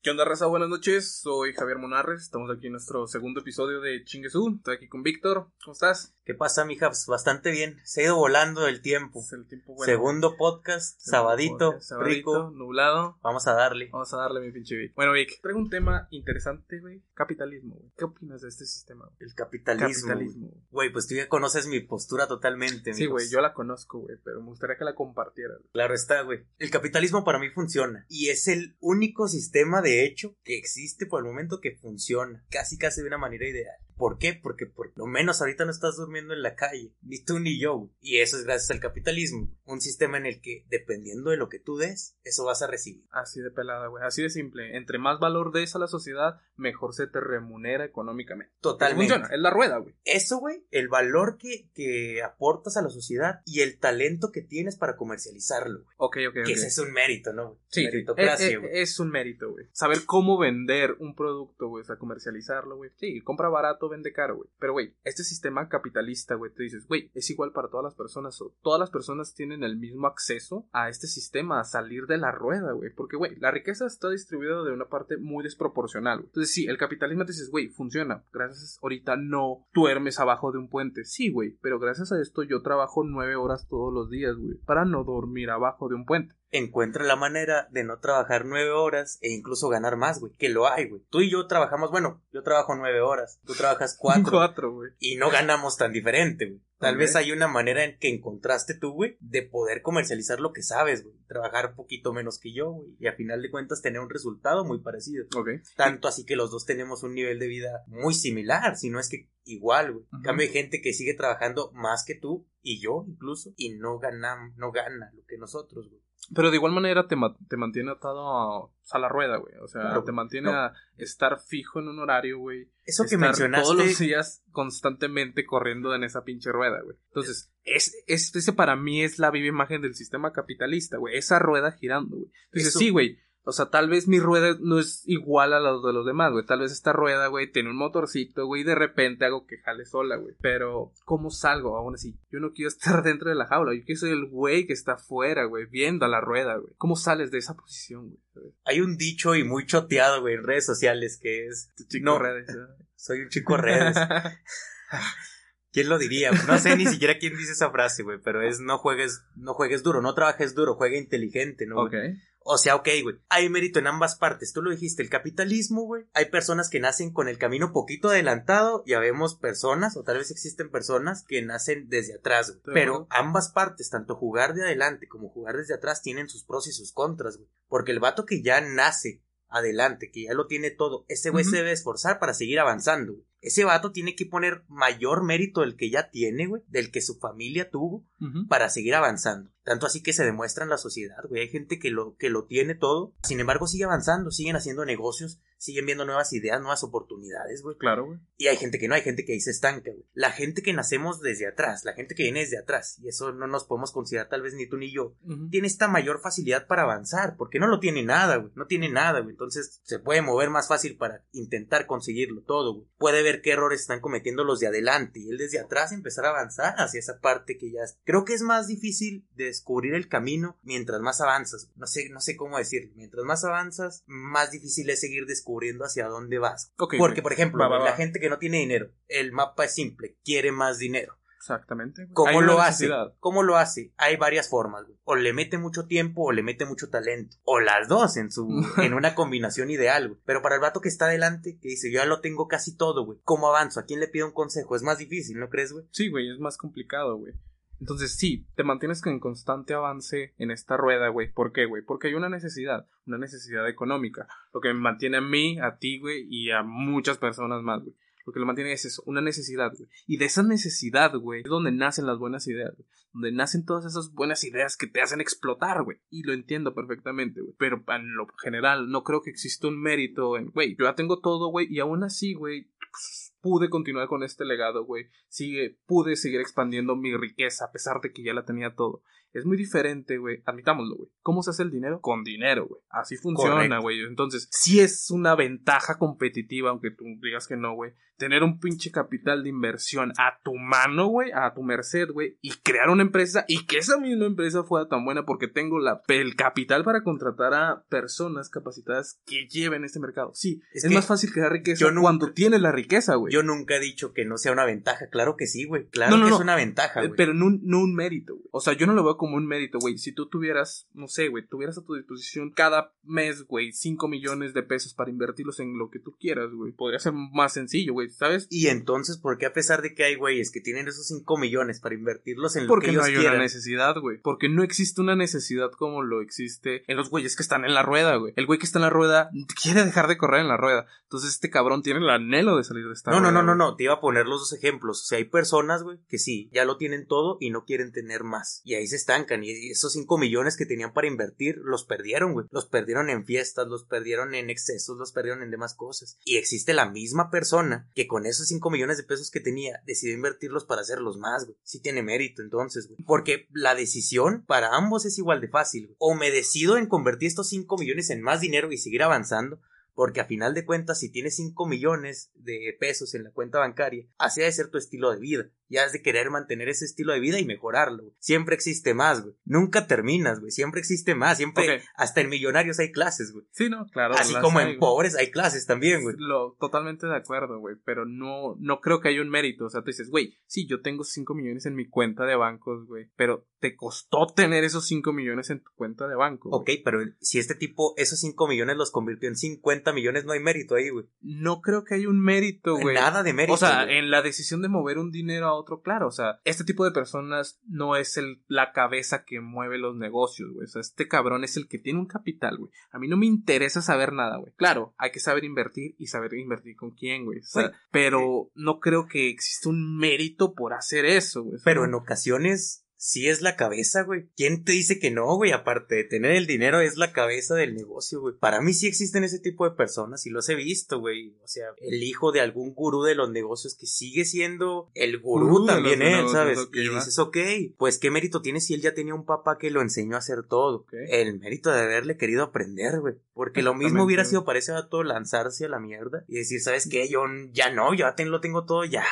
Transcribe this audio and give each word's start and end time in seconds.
¿Qué 0.00 0.10
onda, 0.10 0.24
raza? 0.24 0.46
Buenas 0.46 0.68
noches. 0.68 1.18
Soy 1.20 1.52
Javier 1.54 1.78
Monarres. 1.78 2.22
Estamos 2.22 2.48
aquí 2.56 2.66
en 2.66 2.72
nuestro 2.74 3.08
segundo 3.08 3.40
episodio 3.40 3.80
de 3.80 4.04
Chinguesú. 4.04 4.54
Estoy 4.58 4.76
aquí 4.76 4.88
con 4.88 5.02
Víctor. 5.02 5.48
¿Cómo 5.64 5.72
estás? 5.72 6.14
¿Qué 6.24 6.34
pasa, 6.34 6.64
mija? 6.64 6.86
Pues 6.88 7.04
bastante 7.06 7.50
bien. 7.50 7.80
Se 7.84 8.02
ha 8.02 8.04
ido 8.04 8.16
volando 8.16 8.68
el 8.68 8.80
tiempo. 8.80 9.18
Es 9.20 9.32
el 9.32 9.48
tiempo 9.48 9.74
bueno. 9.74 9.90
Segundo 9.92 10.36
podcast, 10.36 11.00
Segundo 11.00 11.10
sabadito, 11.10 11.58
podcast, 11.72 11.88
sabadito, 11.88 12.34
rico. 12.34 12.50
nublado. 12.54 13.18
Vamos 13.22 13.48
a 13.48 13.54
darle. 13.54 13.88
Vamos 13.90 14.14
a 14.14 14.18
darle 14.18 14.40
mi 14.40 14.52
pinche 14.52 14.76
Vic. 14.76 14.94
Bueno, 14.94 15.12
Vic, 15.14 15.40
traigo 15.42 15.58
un 15.58 15.68
tema 15.68 16.06
interesante, 16.10 16.78
güey. 16.78 17.02
Capitalismo, 17.14 17.74
güey. 17.74 17.90
¿Qué 17.98 18.04
opinas 18.04 18.40
de 18.42 18.48
este 18.50 18.66
sistema? 18.66 19.04
güey? 19.06 19.16
El 19.18 19.34
capitalismo. 19.34 20.08
Capitalismo. 20.08 20.50
güey. 20.70 20.92
Pues 20.92 21.08
tú 21.08 21.16
ya 21.16 21.28
conoces 21.28 21.66
mi 21.66 21.80
postura 21.80 22.28
totalmente. 22.28 22.94
Sí, 22.94 23.06
güey, 23.06 23.28
yo 23.30 23.40
la 23.40 23.52
conozco, 23.52 23.98
güey, 23.98 24.16
pero 24.22 24.40
me 24.40 24.46
gustaría 24.46 24.76
que 24.76 24.84
la 24.84 24.94
compartieras. 24.94 25.58
Claro 25.72 25.94
está, 25.94 26.22
güey. 26.22 26.44
El 26.58 26.70
capitalismo 26.70 27.24
para 27.24 27.40
mí 27.40 27.50
funciona. 27.50 28.06
Y 28.08 28.28
es 28.28 28.46
el 28.46 28.76
único 28.80 29.26
sistema, 29.28 29.82
de 29.82 29.87
hecho, 29.88 30.36
que 30.44 30.56
existe 30.56 31.06
por 31.06 31.20
el 31.20 31.26
momento 31.26 31.60
que 31.60 31.76
funciona. 31.76 32.44
Casi, 32.50 32.78
casi 32.78 33.00
de 33.00 33.08
una 33.08 33.18
manera 33.18 33.46
ideal. 33.46 33.76
¿Por 33.98 34.18
qué? 34.18 34.34
Porque 34.40 34.66
por 34.66 34.92
lo 34.96 35.06
menos 35.06 35.40
ahorita 35.40 35.64
no 35.64 35.70
estás 35.70 35.96
durmiendo 35.96 36.32
en 36.32 36.42
la 36.42 36.54
calle. 36.54 36.94
Ni 37.02 37.22
tú 37.22 37.38
ni 37.40 37.60
yo. 37.60 37.90
Y 38.00 38.18
eso 38.18 38.36
es 38.38 38.44
gracias 38.44 38.70
al 38.70 38.80
capitalismo. 38.80 39.50
Un 39.64 39.80
sistema 39.80 40.16
en 40.18 40.26
el 40.26 40.40
que, 40.40 40.64
dependiendo 40.70 41.30
de 41.30 41.36
lo 41.36 41.48
que 41.48 41.58
tú 41.58 41.76
des, 41.76 42.16
eso 42.22 42.44
vas 42.44 42.62
a 42.62 42.66
recibir. 42.66 43.04
Así 43.10 43.40
de 43.40 43.50
pelada, 43.50 43.88
güey. 43.88 44.04
Así 44.04 44.22
de 44.22 44.30
simple. 44.30 44.76
Entre 44.76 44.98
más 44.98 45.18
valor 45.20 45.52
des 45.52 45.74
a 45.74 45.78
la 45.78 45.88
sociedad, 45.88 46.40
mejor 46.56 46.94
se 46.94 47.06
te 47.06 47.20
remunera 47.20 47.84
económicamente. 47.84 48.54
Totalmente. 48.60 49.12
Funciona. 49.14 49.34
Es 49.34 49.40
la 49.40 49.50
rueda, 49.50 49.78
güey. 49.78 49.94
Eso, 50.04 50.38
güey, 50.38 50.64
el 50.70 50.88
valor 50.88 51.36
que, 51.38 51.68
que 51.74 52.22
aportas 52.22 52.76
a 52.76 52.82
la 52.82 52.88
sociedad 52.90 53.40
y 53.44 53.60
el 53.60 53.78
talento 53.78 54.30
que 54.32 54.42
tienes 54.42 54.76
para 54.76 54.96
comercializarlo, 54.96 55.82
güey. 55.82 55.94
Ok, 55.96 56.16
ok, 56.30 56.36
ok. 56.40 56.46
Que 56.46 56.52
ese 56.52 56.68
es 56.68 56.78
un 56.78 56.92
mérito, 56.92 57.32
¿no? 57.32 57.58
Sí, 57.68 57.84
Meritocracia, 57.84 58.46
es, 58.46 58.52
es- 58.54 58.60
güey. 58.60 58.70
es 58.80 59.00
un 59.00 59.10
mérito, 59.10 59.50
güey. 59.50 59.66
Saber 59.72 59.98
cómo 60.06 60.38
vender 60.38 60.94
un 61.00 61.14
producto, 61.14 61.68
güey, 61.68 61.82
o 61.82 61.84
sea, 61.84 61.96
comercializarlo, 61.96 62.76
güey. 62.76 62.90
Sí, 62.96 63.20
compra 63.22 63.48
barato, 63.48 63.87
vende 63.88 64.12
caro, 64.12 64.36
güey. 64.36 64.48
Pero, 64.58 64.72
güey, 64.72 64.94
este 65.04 65.24
sistema 65.24 65.68
capitalista, 65.68 66.34
güey, 66.34 66.52
tú 66.52 66.62
dices, 66.62 66.86
güey, 66.86 67.10
es 67.14 67.30
igual 67.30 67.52
para 67.52 67.68
todas 67.68 67.84
las 67.84 67.94
personas. 67.94 68.40
O 68.40 68.54
todas 68.62 68.80
las 68.80 68.90
personas 68.90 69.34
tienen 69.34 69.64
el 69.64 69.76
mismo 69.76 70.06
acceso 70.06 70.66
a 70.72 70.88
este 70.88 71.06
sistema, 71.06 71.60
a 71.60 71.64
salir 71.64 72.06
de 72.06 72.18
la 72.18 72.32
rueda, 72.32 72.72
güey. 72.72 72.90
Porque, 72.94 73.16
güey, 73.16 73.36
la 73.36 73.50
riqueza 73.50 73.86
está 73.86 74.10
distribuida 74.10 74.62
de 74.62 74.72
una 74.72 74.86
parte 74.86 75.16
muy 75.16 75.44
desproporcional, 75.44 76.18
güey. 76.18 76.28
Entonces, 76.28 76.54
sí, 76.54 76.66
el 76.66 76.78
capitalismo 76.78 77.24
te 77.24 77.32
dices, 77.32 77.50
güey, 77.50 77.68
funciona. 77.68 78.24
Gracias, 78.32 78.78
ahorita 78.82 79.16
no 79.16 79.66
duermes 79.72 80.18
abajo 80.20 80.52
de 80.52 80.58
un 80.58 80.68
puente. 80.68 81.04
Sí, 81.04 81.30
güey, 81.30 81.56
pero 81.60 81.78
gracias 81.78 82.12
a 82.12 82.20
esto 82.20 82.42
yo 82.42 82.62
trabajo 82.62 83.04
nueve 83.04 83.36
horas 83.36 83.66
todos 83.68 83.92
los 83.92 84.10
días, 84.10 84.36
güey, 84.36 84.56
para 84.64 84.84
no 84.84 85.04
dormir 85.04 85.50
abajo 85.50 85.88
de 85.88 85.94
un 85.94 86.04
puente. 86.04 86.34
Encuentra 86.50 87.04
la 87.04 87.16
manera 87.16 87.68
de 87.70 87.84
no 87.84 87.98
trabajar 88.00 88.44
nueve 88.46 88.70
horas 88.70 89.18
e 89.20 89.30
incluso 89.32 89.68
ganar 89.68 89.96
más, 89.96 90.18
güey. 90.20 90.32
Que 90.38 90.48
lo 90.48 90.66
hay, 90.66 90.88
güey. 90.88 91.02
Tú 91.10 91.20
y 91.20 91.30
yo 91.30 91.46
trabajamos, 91.46 91.90
bueno, 91.90 92.22
yo 92.32 92.42
trabajo 92.42 92.74
nueve 92.74 93.00
horas, 93.00 93.40
tú 93.44 93.54
trabajas 93.54 93.96
cuatro. 94.00 94.30
Cuatro, 94.30 94.72
güey. 94.72 94.92
y 94.98 95.16
no 95.16 95.30
ganamos 95.30 95.76
tan 95.76 95.92
diferente, 95.92 96.46
güey. 96.46 96.60
Tal 96.78 96.96
vez 96.96 97.16
hay 97.16 97.32
una 97.32 97.48
manera 97.48 97.84
en 97.84 97.98
que 97.98 98.08
encontraste 98.08 98.72
tú, 98.78 98.92
güey, 98.92 99.16
de 99.18 99.42
poder 99.42 99.82
comercializar 99.82 100.38
lo 100.38 100.52
que 100.52 100.62
sabes, 100.62 101.02
güey. 101.02 101.16
Trabajar 101.26 101.70
un 101.70 101.74
poquito 101.74 102.12
menos 102.12 102.38
que 102.38 102.52
yo, 102.54 102.70
güey. 102.70 102.94
Y 103.00 103.08
a 103.08 103.14
final 103.14 103.42
de 103.42 103.50
cuentas 103.50 103.82
tener 103.82 104.00
un 104.00 104.08
resultado 104.08 104.64
muy 104.64 104.80
parecido. 104.80 105.26
Ok. 105.36 105.48
Tanto 105.76 106.06
así 106.06 106.24
que 106.24 106.36
los 106.36 106.52
dos 106.52 106.66
tenemos 106.66 107.02
un 107.02 107.14
nivel 107.14 107.40
de 107.40 107.48
vida 107.48 107.82
muy 107.88 108.14
similar, 108.14 108.76
si 108.76 108.90
no 108.90 109.00
es 109.00 109.08
que 109.08 109.28
igual, 109.42 109.92
güey. 109.92 110.04
En 110.12 110.18
Ujú. 110.18 110.24
cambio 110.24 110.46
hay 110.46 110.52
gente 110.52 110.80
que 110.80 110.92
sigue 110.92 111.14
trabajando 111.14 111.72
más 111.74 112.04
que 112.06 112.14
tú 112.14 112.46
y 112.62 112.80
yo 112.80 113.04
incluso 113.08 113.52
y 113.56 113.74
no 113.74 113.98
gana, 113.98 114.36
no 114.56 114.70
gana 114.70 115.10
lo 115.14 115.24
que 115.26 115.36
nosotros, 115.36 115.88
güey. 115.90 116.00
Pero 116.34 116.50
de 116.50 116.56
igual 116.56 116.72
manera 116.72 117.06
te, 117.08 117.16
ma- 117.16 117.34
te 117.48 117.56
mantiene 117.56 117.90
atado 117.90 118.20
a, 118.28 118.70
a 118.90 118.98
la 118.98 119.08
rueda, 119.08 119.38
güey. 119.38 119.54
O 119.62 119.66
sea, 119.68 119.80
Claro, 119.80 120.04
te 120.04 120.12
mantiene 120.12 120.50
no. 120.50 120.58
a 120.58 120.72
estar 120.98 121.38
fijo 121.40 121.80
en 121.80 121.88
un 121.88 121.98
horario, 122.00 122.38
güey. 122.38 122.70
Eso 122.84 123.04
que 123.08 123.16
mencionaste, 123.16 123.62
Todos 123.64 123.76
los 123.76 123.98
días 123.98 124.42
constantemente 124.50 125.46
corriendo 125.46 125.94
en 125.94 126.04
esa 126.04 126.24
pinche 126.24 126.52
rueda, 126.52 126.82
güey. 126.82 126.96
Entonces, 127.08 127.50
es, 127.64 127.94
es, 128.06 128.34
ese 128.34 128.52
para 128.52 128.76
mí 128.76 129.02
es 129.02 129.18
la 129.18 129.30
viva 129.30 129.46
imagen 129.48 129.80
del 129.80 129.94
sistema 129.94 130.32
capitalista, 130.32 130.98
güey. 130.98 131.16
Esa 131.16 131.38
rueda 131.38 131.72
girando, 131.72 132.16
güey. 132.16 132.30
Entonces, 132.46 132.68
Eso- 132.68 132.78
sí, 132.78 132.90
güey. 132.90 133.18
O 133.48 133.52
sea, 133.52 133.70
tal 133.70 133.88
vez 133.88 134.08
mi 134.08 134.20
rueda 134.20 134.58
no 134.60 134.78
es 134.78 135.02
igual 135.06 135.54
a 135.54 135.58
la 135.58 135.70
de 135.70 135.92
los 135.94 136.04
demás, 136.04 136.32
güey. 136.32 136.44
Tal 136.44 136.60
vez 136.60 136.70
esta 136.70 136.92
rueda, 136.92 137.28
güey, 137.28 137.50
tiene 137.50 137.70
un 137.70 137.78
motorcito, 137.78 138.44
güey, 138.44 138.60
y 138.60 138.64
de 138.64 138.74
repente 138.74 139.24
hago 139.24 139.46
que 139.46 139.56
jale 139.56 139.86
sola, 139.86 140.16
güey. 140.16 140.34
Pero, 140.42 140.92
¿cómo 141.06 141.30
salgo 141.30 141.78
aún 141.78 141.94
así? 141.94 142.20
Yo 142.30 142.40
no 142.40 142.52
quiero 142.52 142.68
estar 142.68 143.02
dentro 143.02 143.30
de 143.30 143.36
la 143.36 143.46
jaula. 143.46 143.74
Yo 143.74 143.82
quiero 143.86 144.00
ser 144.00 144.10
el 144.12 144.26
güey 144.26 144.66
que 144.66 144.74
está 144.74 144.92
afuera, 144.92 145.46
güey, 145.46 145.64
viendo 145.64 146.04
a 146.04 146.08
la 146.08 146.20
rueda, 146.20 146.58
güey. 146.58 146.74
¿Cómo 146.76 146.94
sales 146.94 147.30
de 147.30 147.38
esa 147.38 147.56
posición, 147.56 148.10
güey? 148.34 148.52
Hay 148.66 148.82
un 148.82 148.98
dicho 148.98 149.34
y 149.34 149.44
muy 149.44 149.64
choteado, 149.64 150.20
güey, 150.20 150.34
en 150.34 150.44
redes 150.44 150.66
sociales 150.66 151.18
que 151.18 151.46
es 151.46 151.72
Tu 151.74 151.84
chico 151.84 152.04
No. 152.04 152.18
redes, 152.18 152.50
¿eh? 152.50 152.52
soy 152.96 153.22
un 153.22 153.30
chico 153.30 153.56
redes. 153.56 153.96
¿Quién 155.72 155.88
lo 155.88 155.98
diría? 155.98 156.32
No 156.46 156.58
sé 156.58 156.76
ni 156.76 156.86
siquiera 156.86 157.18
quién 157.18 157.36
dice 157.36 157.52
esa 157.52 157.70
frase, 157.70 158.02
güey, 158.02 158.18
pero 158.22 158.42
es 158.42 158.60
no 158.60 158.76
juegues, 158.78 159.22
no 159.36 159.54
juegues 159.54 159.82
duro, 159.82 160.02
no 160.02 160.14
trabajes 160.14 160.54
duro, 160.54 160.74
juega 160.74 160.98
inteligente, 160.98 161.66
¿no? 161.66 161.86
güey? 161.88 162.10
ok. 162.10 162.18
O 162.50 162.56
sea, 162.56 162.76
ok, 162.76 162.88
güey. 163.02 163.16
Hay 163.28 163.50
mérito 163.50 163.78
en 163.78 163.86
ambas 163.86 164.16
partes. 164.16 164.54
Tú 164.54 164.62
lo 164.62 164.70
dijiste, 164.70 165.02
el 165.02 165.10
capitalismo, 165.10 165.82
güey. 165.82 166.06
Hay 166.14 166.30
personas 166.30 166.70
que 166.70 166.80
nacen 166.80 167.12
con 167.12 167.28
el 167.28 167.36
camino 167.36 167.72
poquito 167.72 168.08
adelantado. 168.08 168.82
Ya 168.86 168.98
vemos 169.00 169.34
personas, 169.34 169.98
o 169.98 170.02
tal 170.02 170.16
vez 170.16 170.30
existen 170.30 170.70
personas 170.70 171.26
que 171.28 171.42
nacen 171.42 171.90
desde 171.90 172.14
atrás, 172.14 172.52
güey. 172.52 172.72
Pero 172.72 173.06
ambas 173.10 173.50
partes, 173.50 173.90
tanto 173.90 174.16
jugar 174.16 174.54
de 174.54 174.62
adelante 174.62 175.08
como 175.08 175.28
jugar 175.28 175.58
desde 175.58 175.74
atrás, 175.74 176.00
tienen 176.00 176.30
sus 176.30 176.42
pros 176.42 176.66
y 176.68 176.72
sus 176.72 176.92
contras, 176.92 177.36
güey. 177.36 177.50
Porque 177.68 177.92
el 177.92 178.00
vato 178.00 178.24
que 178.24 178.42
ya 178.42 178.62
nace 178.62 179.22
adelante, 179.48 180.10
que 180.10 180.24
ya 180.24 180.32
lo 180.32 180.46
tiene 180.46 180.70
todo, 180.70 181.04
ese 181.08 181.28
güey 181.28 181.44
se 181.44 181.56
debe 181.56 181.72
esforzar 181.72 182.18
para 182.18 182.32
seguir 182.32 182.60
avanzando, 182.60 183.12
güey. 183.12 183.26
Ese 183.40 183.64
vato 183.64 183.92
tiene 183.92 184.16
que 184.16 184.26
poner 184.26 184.64
mayor 184.68 185.22
mérito 185.22 185.60
del 185.60 185.76
que 185.76 185.90
ya 185.90 186.10
tiene, 186.10 186.46
güey, 186.46 186.62
del 186.66 186.90
que 186.90 187.00
su 187.00 187.18
familia 187.18 187.70
tuvo, 187.70 188.04
para 188.48 188.68
seguir 188.68 188.94
avanzando. 188.94 189.50
Tanto 189.62 189.86
así 189.86 190.02
que 190.02 190.12
se 190.12 190.24
demuestra 190.24 190.64
en 190.64 190.70
la 190.70 190.78
sociedad, 190.78 191.22
güey. 191.28 191.42
Hay 191.42 191.48
gente 191.48 191.78
que 191.78 191.90
lo, 191.90 192.16
que 192.16 192.30
lo 192.30 192.46
tiene 192.46 192.74
todo, 192.74 193.14
sin 193.22 193.38
embargo 193.38 193.66
sigue 193.66 193.84
avanzando, 193.84 194.30
siguen 194.32 194.56
haciendo 194.56 194.84
negocios, 194.84 195.40
siguen 195.58 195.86
viendo 195.86 196.04
nuevas 196.04 196.32
ideas, 196.32 196.60
nuevas 196.60 196.82
oportunidades, 196.84 197.62
güey. 197.62 197.76
Claro, 197.76 198.06
güey. 198.06 198.20
Y 198.36 198.46
hay 198.46 198.56
gente 198.56 198.78
que 198.78 198.88
no, 198.88 198.94
hay 198.94 199.02
gente 199.02 199.24
que 199.24 199.32
ahí 199.32 199.40
se 199.40 199.50
estanca, 199.50 199.90
güey. 199.90 200.06
La 200.14 200.30
gente 200.30 200.62
que 200.62 200.72
nacemos 200.72 201.20
desde 201.20 201.48
atrás, 201.48 201.84
la 201.84 201.92
gente 201.94 202.14
que 202.14 202.22
viene 202.22 202.40
desde 202.40 202.58
atrás, 202.58 202.98
y 203.02 203.08
eso 203.08 203.32
no 203.32 203.46
nos 203.46 203.64
podemos 203.64 203.92
considerar 203.92 204.28
tal 204.28 204.42
vez 204.42 204.54
ni 204.54 204.68
tú 204.68 204.76
ni 204.76 204.92
yo, 204.92 205.16
Ujú. 205.24 205.48
tiene 205.50 205.66
esta 205.66 205.88
mayor 205.88 206.20
facilidad 206.20 206.66
para 206.66 206.82
avanzar, 206.82 207.36
porque 207.36 207.58
no 207.58 207.66
lo 207.66 207.80
tiene 207.80 208.04
nada, 208.04 208.36
güey, 208.36 208.52
no 208.54 208.66
tiene 208.66 208.88
nada, 208.88 209.20
güey, 209.20 209.32
entonces 209.32 209.80
se 209.82 209.98
puede 209.98 210.22
mover 210.22 210.50
más 210.50 210.68
fácil 210.68 210.96
para 210.96 211.24
intentar 211.32 211.86
conseguirlo 211.86 212.42
todo, 212.42 212.74
güey. 212.74 212.86
Puede 212.96 213.22
ver 213.22 213.42
qué 213.42 213.50
errores 213.50 213.80
están 213.80 214.00
cometiendo 214.00 214.44
los 214.44 214.60
de 214.60 214.68
adelante 214.68 215.18
y 215.20 215.28
él 215.28 215.38
desde 215.38 215.58
atrás 215.58 215.92
empezar 215.92 216.24
a 216.26 216.30
avanzar 216.30 216.74
hacia 216.78 217.00
esa 217.00 217.18
parte 217.20 217.58
que 217.58 217.72
ya 217.72 217.82
es. 217.82 217.98
Creo 218.04 218.24
que 218.24 218.34
es 218.34 218.42
más 218.42 218.68
difícil 218.68 219.26
descubrir 219.34 219.94
el 219.94 220.08
camino 220.08 220.56
mientras 220.62 221.00
más 221.00 221.20
avanzas, 221.20 221.70
no 221.74 221.86
sé, 221.86 222.08
no 222.10 222.20
sé 222.20 222.36
cómo 222.36 222.58
decirlo, 222.58 222.92
mientras 222.94 223.24
más 223.24 223.44
avanzas, 223.44 224.04
más 224.06 224.52
difícil 224.52 224.88
es 224.90 225.00
seguir 225.00 225.26
descubriendo 225.26 225.47
hacia 225.84 226.06
dónde 226.06 226.38
vas. 226.38 226.72
Porque, 226.76 227.22
por 227.22 227.32
ejemplo, 227.32 227.60
Va, 227.60 227.68
va, 227.68 227.76
güey, 227.76 227.86
la 227.86 227.90
va. 227.92 227.96
gente 227.96 228.20
que 228.20 228.28
no 228.28 228.38
tiene 228.38 228.58
dinero, 228.58 228.90
el 229.08 229.32
mapa 229.32 229.64
es 229.64 229.74
simple, 229.74 230.16
quiere 230.24 230.52
más 230.52 230.78
dinero. 230.78 231.18
Exactamente. 231.38 232.02
güey. 232.04 232.14
¿Cómo 232.14 232.42
lo 232.42 232.60
hace? 232.60 232.88
¿Cómo 233.20 233.42
lo 233.42 233.56
hace? 233.56 233.92
Hay 233.96 234.16
varias 234.16 234.48
formas, 234.48 234.84
güey. 234.84 234.98
O 235.04 235.14
le 235.14 235.32
mete 235.32 235.56
mucho 235.56 235.86
tiempo 235.86 236.24
o 236.24 236.32
le 236.32 236.42
mete 236.42 236.66
mucho 236.66 236.90
talento. 236.90 237.36
O 237.44 237.60
las 237.60 237.88
dos 237.88 238.16
en 238.16 238.30
su, 238.30 238.48
en 238.82 238.92
una 238.92 239.14
combinación 239.14 239.70
ideal, 239.70 240.08
güey. 240.08 240.20
Pero 240.26 240.42
para 240.42 240.56
el 240.56 240.60
vato 240.60 240.80
que 240.80 240.88
está 240.88 241.06
adelante, 241.06 241.58
que 241.60 241.68
dice, 241.68 241.90
yo 241.90 242.00
ya 242.00 242.06
lo 242.06 242.20
tengo 242.20 242.48
casi 242.48 242.76
todo, 242.76 243.04
güey. 243.04 243.20
¿Cómo 243.22 243.48
avanzo? 243.48 243.80
¿A 243.80 243.84
quién 243.84 244.00
le 244.00 244.08
pido 244.08 244.26
un 244.26 244.32
consejo? 244.32 244.74
Es 244.76 244.82
más 244.82 244.98
difícil, 244.98 245.38
¿no 245.38 245.48
crees, 245.48 245.72
güey? 245.72 245.86
Sí, 245.92 246.10
güey, 246.10 246.30
es 246.30 246.38
más 246.40 246.58
complicado, 246.58 247.16
güey. 247.16 247.32
Entonces, 247.80 248.16
sí, 248.16 248.46
te 248.56 248.64
mantienes 248.64 249.04
en 249.06 249.20
constante 249.20 249.74
avance 249.74 250.34
en 250.38 250.50
esta 250.50 250.76
rueda, 250.76 251.08
güey. 251.08 251.32
¿Por 251.32 251.52
qué, 251.52 251.66
güey? 251.66 251.82
Porque 251.82 252.08
hay 252.08 252.14
una 252.14 252.28
necesidad, 252.28 252.86
una 253.06 253.18
necesidad 253.18 253.68
económica. 253.68 254.26
Lo 254.52 254.60
que 254.60 254.68
me 254.68 254.80
mantiene 254.80 255.18
a 255.18 255.22
mí, 255.22 255.58
a 255.60 255.76
ti, 255.76 255.98
güey, 255.98 256.26
y 256.28 256.50
a 256.50 256.62
muchas 256.62 257.18
personas 257.18 257.62
más, 257.62 257.82
güey. 257.82 257.94
Lo 258.28 258.32
que 258.32 258.40
lo 258.40 258.46
mantiene 258.46 258.72
es 258.72 258.84
eso, 258.84 259.02
una 259.06 259.22
necesidad, 259.22 259.72
güey. 259.74 259.88
Y 260.06 260.18
de 260.18 260.26
esa 260.26 260.42
necesidad, 260.42 261.14
güey, 261.14 261.40
es 261.40 261.48
donde 261.48 261.72
nacen 261.72 262.04
las 262.04 262.18
buenas 262.18 262.46
ideas, 262.46 262.74
güey. 262.76 262.86
Donde 263.14 263.32
nacen 263.32 263.64
todas 263.64 263.86
esas 263.86 264.12
buenas 264.12 264.44
ideas 264.44 264.76
que 264.76 264.86
te 264.86 265.00
hacen 265.00 265.22
explotar, 265.22 265.82
güey. 265.82 265.98
Y 266.10 266.24
lo 266.24 266.34
entiendo 266.34 266.74
perfectamente, 266.74 267.40
güey. 267.40 267.54
Pero 267.58 267.82
en 267.88 268.14
lo 268.16 268.26
general, 268.42 268.90
no 268.90 269.02
creo 269.02 269.22
que 269.22 269.30
exista 269.30 269.68
un 269.68 269.80
mérito 269.80 270.36
en, 270.36 270.50
güey, 270.50 270.76
yo 270.76 270.84
ya 270.84 270.94
tengo 270.94 271.20
todo, 271.20 271.48
güey, 271.48 271.68
y 271.70 271.80
aún 271.80 272.04
así, 272.04 272.34
güey, 272.34 272.68
pues, 272.90 273.27
pude 273.48 273.70
continuar 273.70 274.08
con 274.08 274.22
este 274.22 274.44
legado, 274.44 274.84
güey. 274.84 275.06
Sigue, 275.28 275.78
pude 275.86 276.16
seguir 276.16 276.38
expandiendo 276.38 276.96
mi 276.96 277.16
riqueza 277.16 277.64
a 277.64 277.72
pesar 277.72 278.02
de 278.02 278.12
que 278.12 278.22
ya 278.22 278.34
la 278.34 278.44
tenía 278.44 278.74
todo. 278.74 279.02
Es 279.32 279.44
muy 279.44 279.56
diferente, 279.56 280.18
güey. 280.18 280.42
Admitámoslo, 280.46 280.96
güey. 280.96 281.10
¿Cómo 281.22 281.42
se 281.42 281.50
hace 281.50 281.62
el 281.62 281.70
dinero? 281.70 282.00
Con 282.00 282.24
dinero, 282.24 282.66
güey. 282.66 282.80
Así 282.88 283.16
funciona, 283.16 283.78
güey. 283.78 284.00
Entonces, 284.02 284.48
sí 284.50 284.80
es 284.80 285.10
una 285.10 285.34
ventaja 285.34 285.98
competitiva, 285.98 286.70
aunque 286.70 286.90
tú 286.90 287.04
digas 287.22 287.46
que 287.46 287.56
no, 287.56 287.74
güey. 287.74 287.92
Tener 288.16 288.42
un 288.42 288.58
pinche 288.58 288.90
capital 288.90 289.44
de 289.44 289.50
inversión 289.50 290.12
a 290.18 290.40
tu 290.42 290.56
mano, 290.56 291.06
güey, 291.06 291.30
a 291.32 291.54
tu 291.54 291.62
merced, 291.62 292.10
güey, 292.10 292.36
y 292.40 292.50
crear 292.50 292.90
una 292.90 293.02
empresa 293.02 293.44
y 293.46 293.64
que 293.64 293.78
esa 293.78 293.96
misma 293.96 294.26
empresa 294.26 294.64
fuera 294.64 294.88
tan 294.88 295.04
buena 295.04 295.24
porque 295.24 295.46
tengo 295.46 295.78
la, 295.78 296.02
el 296.08 296.34
capital 296.34 296.82
para 296.82 297.04
contratar 297.04 297.54
a 297.54 297.84
personas 297.88 298.50
capacitadas 298.50 299.20
que 299.24 299.46
lleven 299.46 299.84
este 299.84 300.00
mercado. 300.00 300.32
Sí, 300.34 300.60
es, 300.72 300.90
más 300.90 301.06
fácil 301.06 301.32
crear 301.32 301.52
riqueza 301.52 301.86
cuando 302.00 302.32
tienes 302.32 302.60
la 302.60 302.72
riqueza, 302.72 303.14
güey. 303.14 303.32
Yo 303.32 303.44
nunca 303.44 303.76
he 303.76 303.80
dicho 303.80 304.12
que 304.12 304.24
no 304.24 304.36
sea 304.36 304.50
una 304.50 304.64
ventaja. 304.64 305.08
Claro 305.10 305.36
que 305.36 305.46
sí, 305.46 305.64
güey. 305.64 305.86
Claro 305.88 306.16
que 306.20 306.28
es 306.28 306.40
una 306.40 306.56
ventaja, 306.56 307.00
güey. 307.02 307.12
Pero 307.16 307.34
no 307.34 307.46
un, 307.46 307.60
no 307.62 307.78
un 307.78 307.94
mérito, 307.94 308.34
güey. 308.34 308.48
O 308.50 308.60
sea, 308.60 308.72
yo 308.72 308.86
no 308.88 308.94
lo 308.94 309.04
veo 309.04 309.17
como 309.18 309.36
un 309.36 309.46
mérito, 309.46 309.78
güey. 309.78 309.98
Si 309.98 310.12
tú 310.12 310.26
tuvieras, 310.26 310.88
no 310.94 311.08
sé, 311.08 311.28
güey, 311.28 311.46
tuvieras 311.46 311.76
a 311.76 311.84
tu 311.84 311.94
disposición 311.94 312.50
cada 312.50 312.94
mes, 313.02 313.44
güey, 313.44 313.72
5 313.72 314.08
millones 314.08 314.54
de 314.54 314.62
pesos 314.62 314.94
para 314.94 315.10
invertirlos 315.10 315.60
en 315.60 315.76
lo 315.76 315.90
que 315.90 315.98
tú 315.98 316.16
quieras, 316.18 316.50
güey. 316.52 316.72
Podría 316.72 316.98
ser 316.98 317.12
más 317.12 317.52
sencillo, 317.52 317.92
güey, 317.92 318.08
¿sabes? 318.08 318.46
Y 318.48 318.68
entonces, 318.68 319.18
¿por 319.18 319.36
qué 319.36 319.44
a 319.44 319.52
pesar 319.52 319.82
de 319.82 319.94
que 319.94 320.04
hay 320.04 320.14
güeyes 320.14 320.50
que 320.50 320.60
tienen 320.60 320.88
esos 320.88 321.06
5 321.08 321.36
millones 321.36 321.80
para 321.80 321.94
invertirlos 321.94 322.56
en 322.56 322.66
lo 322.66 322.78
que 322.78 322.90
ellos 322.90 323.02
no 323.02 323.20
hay 323.20 323.26
una 323.26 323.38
necesidad, 323.38 323.96
güey. 324.00 324.18
Porque 324.18 324.48
no 324.48 324.62
existe 324.62 325.00
una 325.00 325.16
necesidad 325.16 325.70
como 325.72 326.02
lo 326.02 326.20
existe 326.20 326.84
en 326.90 326.96
los 326.96 327.10
güeyes 327.10 327.36
que 327.36 327.42
están 327.42 327.64
en 327.64 327.74
la 327.74 327.82
rueda, 327.82 328.16
güey. 328.16 328.32
El 328.36 328.46
güey 328.46 328.58
que 328.58 328.66
está 328.66 328.78
en 328.78 328.84
la 328.84 328.90
rueda 328.90 329.30
quiere 329.62 329.84
dejar 329.84 330.08
de 330.08 330.16
correr 330.16 330.40
en 330.40 330.48
la 330.48 330.56
rueda. 330.56 330.86
Entonces 331.04 331.30
este 331.30 331.50
cabrón 331.50 331.82
tiene 331.82 332.00
el 332.00 332.10
anhelo 332.10 332.56
de 332.56 332.64
salir 332.64 332.86
de 332.86 332.92
esta 332.92 333.10
no, 333.10 333.18
rueda. 333.18 333.32
No, 333.32 333.42
no, 333.42 333.54
no, 333.54 333.70
no, 333.70 333.76
te 333.76 333.84
iba 333.84 333.94
a 333.94 334.00
poner 334.00 334.26
los 334.26 334.40
dos 334.40 334.52
ejemplos. 334.52 335.02
O 335.02 335.04
sea, 335.04 335.18
hay 335.18 335.24
personas, 335.24 335.82
güey, 335.82 335.98
que 336.08 336.18
sí, 336.18 336.50
ya 336.52 336.64
lo 336.64 336.76
tienen 336.76 337.06
todo 337.06 337.38
y 337.40 337.50
no 337.50 337.64
quieren 337.64 337.92
tener 337.92 338.24
más. 338.24 338.60
Y 338.64 338.74
ahí 338.74 338.86
se 338.86 338.96
Y 339.42 339.70
esos 339.70 339.92
5 339.92 340.18
millones 340.18 340.56
que 340.56 340.66
tenían 340.66 340.92
para 340.92 341.06
invertir, 341.06 341.56
los 341.58 341.84
perdieron. 341.84 342.48
Los 342.50 342.66
perdieron 342.66 343.10
en 343.10 343.24
fiestas, 343.24 343.66
los 343.66 343.84
perdieron 343.84 344.34
en 344.34 344.50
excesos, 344.50 344.96
los 344.96 345.12
perdieron 345.12 345.42
en 345.42 345.50
demás 345.50 345.74
cosas. 345.74 346.18
Y 346.24 346.36
existe 346.36 346.74
la 346.74 346.90
misma 346.90 347.30
persona 347.30 347.90
que 347.94 348.06
con 348.06 348.26
esos 348.26 348.48
5 348.48 348.70
millones 348.70 348.96
de 348.96 349.04
pesos 349.04 349.30
que 349.30 349.40
tenía, 349.40 349.80
decidió 349.86 350.14
invertirlos 350.14 350.64
para 350.64 350.82
hacerlos 350.82 351.16
más, 351.16 351.44
güey. 351.44 351.56
Sí 351.62 351.80
tiene 351.80 352.02
mérito, 352.02 352.42
entonces, 352.42 352.88
güey. 352.88 353.02
Porque 353.06 353.48
la 353.52 353.74
decisión 353.74 354.44
para 354.46 354.76
ambos 354.76 355.04
es 355.06 355.18
igual 355.18 355.40
de 355.40 355.48
fácil. 355.48 355.94
O 355.98 356.14
me 356.14 356.30
decido 356.30 356.76
en 356.76 356.86
convertir 356.86 357.28
estos 357.28 357.48
5 357.48 357.78
millones 357.78 358.10
en 358.10 358.22
más 358.22 358.40
dinero 358.40 358.70
y 358.72 358.78
seguir 358.78 359.02
avanzando, 359.02 359.60
porque 359.94 360.20
a 360.20 360.26
final 360.26 360.54
de 360.54 360.64
cuentas, 360.64 361.00
si 361.00 361.10
tienes 361.10 361.34
5 361.36 361.66
millones 361.66 362.30
de 362.34 362.76
pesos 362.78 363.14
en 363.14 363.24
la 363.24 363.32
cuenta 363.32 363.58
bancaria, 363.58 364.06
así 364.18 364.42
de 364.42 364.52
ser 364.52 364.68
tu 364.68 364.78
estilo 364.78 365.10
de 365.10 365.18
vida. 365.18 365.50
Ya 365.68 365.84
has 365.84 365.92
de 365.92 366.02
querer 366.02 366.30
mantener 366.30 366.68
ese 366.68 366.84
estilo 366.84 367.12
de 367.12 367.20
vida 367.20 367.38
y 367.38 367.44
mejorarlo. 367.44 368.14
Siempre 368.18 368.54
existe 368.54 368.94
más, 368.94 369.22
güey. 369.22 369.34
Nunca 369.44 369.86
terminas, 369.86 370.40
güey. 370.40 370.50
Siempre 370.50 370.80
existe 370.80 371.14
más. 371.14 371.36
Siempre, 371.36 371.82
hasta 371.94 372.20
en 372.20 372.28
millonarios 372.28 372.78
hay 372.78 372.92
clases, 372.92 373.32
güey. 373.32 373.46
Sí, 373.52 373.68
no, 373.68 373.86
claro. 373.92 374.14
Así 374.14 374.34
como 374.40 374.60
en 374.60 374.78
pobres 374.78 375.16
hay 375.16 375.30
clases 375.30 375.66
también, 375.66 376.02
güey. 376.02 376.16
Lo, 376.18 376.56
totalmente 376.58 377.06
de 377.06 377.16
acuerdo, 377.16 377.58
güey. 377.58 377.76
Pero 377.84 378.06
no, 378.06 378.56
no 378.58 378.80
creo 378.80 379.00
que 379.00 379.08
haya 379.08 379.22
un 379.22 379.30
mérito. 379.30 379.66
O 379.66 379.70
sea, 379.70 379.82
tú 379.82 379.86
dices, 379.86 380.10
güey, 380.10 380.38
sí, 380.46 380.66
yo 380.66 380.80
tengo 380.80 381.04
5 381.04 381.34
millones 381.34 381.66
en 381.66 381.74
mi 381.74 381.88
cuenta 381.88 382.24
de 382.24 382.36
bancos, 382.36 382.86
güey. 382.86 383.10
Pero 383.16 383.46
te 383.60 383.76
costó 383.76 384.26
tener 384.26 384.64
esos 384.64 384.86
5 384.86 385.12
millones 385.12 385.50
en 385.50 385.62
tu 385.62 385.70
cuenta 385.74 386.08
de 386.08 386.14
banco. 386.14 386.50
Ok, 386.50 386.70
pero 386.84 387.00
si 387.20 387.38
este 387.38 387.54
tipo 387.54 387.94
esos 387.96 388.20
5 388.20 388.48
millones 388.48 388.76
los 388.76 388.90
convirtió 388.90 389.28
en 389.28 389.36
50 389.36 389.92
millones, 389.92 390.24
no 390.24 390.32
hay 390.32 390.40
mérito 390.40 390.74
ahí, 390.74 390.90
güey. 390.90 391.06
No 391.20 391.60
creo 391.60 391.84
que 391.84 391.94
haya 391.94 392.08
un 392.08 392.20
mérito, 392.20 392.76
güey. 392.76 392.94
Nada 392.94 393.22
de 393.22 393.32
mérito. 393.32 393.54
O 393.54 393.56
sea, 393.56 393.84
en 393.84 394.10
la 394.10 394.22
decisión 394.22 394.62
de 394.62 394.68
mover 394.68 394.98
un 394.98 395.10
dinero 395.10 395.46
a 395.46 395.57
otro, 395.58 395.82
claro, 395.82 396.08
o 396.08 396.10
sea, 396.10 396.40
este 396.44 396.64
tipo 396.64 396.84
de 396.84 396.92
personas 396.92 397.60
no 397.66 397.96
es 397.96 398.16
el, 398.16 398.42
la 398.46 398.72
cabeza 398.72 399.24
que 399.24 399.40
mueve 399.40 399.78
los 399.78 399.96
negocios, 399.96 400.50
güey. 400.52 400.64
O 400.64 400.68
sea, 400.68 400.80
este 400.80 401.08
cabrón 401.08 401.44
es 401.44 401.56
el 401.56 401.68
que 401.68 401.78
tiene 401.78 401.98
un 401.98 402.06
capital, 402.06 402.56
güey. 402.58 402.72
A 402.90 402.98
mí 402.98 403.08
no 403.08 403.16
me 403.16 403.26
interesa 403.26 403.82
saber 403.82 404.12
nada, 404.12 404.36
güey. 404.38 404.52
Claro, 404.56 404.94
hay 404.98 405.10
que 405.10 405.20
saber 405.20 405.44
invertir 405.44 405.94
y 405.98 406.06
saber 406.06 406.34
invertir 406.34 406.76
con 406.76 406.92
quién, 406.92 407.24
güey. 407.24 407.40
O 407.40 407.44
sea, 407.44 407.72
pero 407.90 408.50
no 408.54 408.80
creo 408.80 409.06
que 409.06 409.28
exista 409.28 409.68
un 409.68 409.96
mérito 409.96 410.54
por 410.54 410.72
hacer 410.72 411.04
eso, 411.04 411.42
güey. 411.44 411.58
Pero 411.64 411.84
en 411.84 411.94
ocasiones 411.94 412.87
sí 412.98 413.28
es 413.28 413.40
la 413.40 413.56
cabeza, 413.56 414.02
güey. 414.02 414.28
¿Quién 414.36 414.64
te 414.64 414.72
dice 414.72 414.98
que 414.98 415.10
no, 415.10 415.34
güey? 415.36 415.52
Aparte 415.52 415.94
de 415.94 416.04
tener 416.04 416.32
el 416.32 416.46
dinero, 416.46 416.80
es 416.80 416.96
la 416.96 417.12
cabeza 417.12 417.54
del 417.54 417.74
negocio, 417.74 418.20
güey. 418.20 418.34
Para 418.38 418.60
mí 418.60 418.74
sí 418.74 418.86
existen 418.86 419.24
ese 419.24 419.38
tipo 419.38 419.64
de 419.64 419.76
personas 419.76 420.26
y 420.26 420.30
los 420.30 420.48
he 420.48 420.56
visto, 420.56 420.98
güey. 420.98 421.36
O 421.42 421.48
sea, 421.48 421.68
el 421.80 422.02
hijo 422.02 422.32
de 422.32 422.40
algún 422.40 422.74
gurú 422.74 423.02
de 423.04 423.14
los 423.14 423.30
negocios 423.30 423.76
que 423.76 423.86
sigue 423.86 424.24
siendo 424.24 424.90
el 424.94 425.18
gurú 425.20 425.64
también 425.64 426.02
él, 426.02 426.28
¿sabes? 426.28 426.58
y 426.72 426.88
dices, 426.88 427.18
ok, 427.18 427.38
pues 427.76 427.98
qué 427.98 428.10
mérito 428.10 428.42
tiene 428.42 428.60
si 428.60 428.74
él 428.74 428.82
ya 428.82 428.94
tenía 428.94 429.14
un 429.14 429.24
papá 429.24 429.56
que 429.58 429.70
lo 429.70 429.80
enseñó 429.80 430.16
a 430.16 430.18
hacer 430.18 430.42
todo. 430.42 430.84
El 431.08 431.38
mérito 431.38 431.70
de 431.70 431.80
haberle 431.80 432.16
querido 432.16 432.42
aprender, 432.42 433.00
güey. 433.00 433.14
Porque 433.32 433.62
lo 433.62 433.74
mismo 433.74 434.02
hubiera 434.02 434.24
sido 434.24 434.44
para 434.44 434.58
ese 434.58 434.72
vato 434.72 435.04
lanzarse 435.04 435.66
a 435.66 435.68
la 435.68 435.78
mierda 435.78 436.24
y 436.26 436.38
decir, 436.38 436.60
¿sabes 436.60 436.88
qué? 436.90 437.08
Yo 437.08 437.22
ya 437.52 437.70
no, 437.70 437.94
ya 437.94 438.14
lo 438.18 438.40
tengo 438.40 438.64
todo, 438.64 438.84
ya 438.84 439.04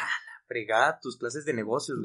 fregada 0.46 0.98
tus 1.00 1.16
clases 1.16 1.44
de 1.44 1.54
negocios. 1.54 1.98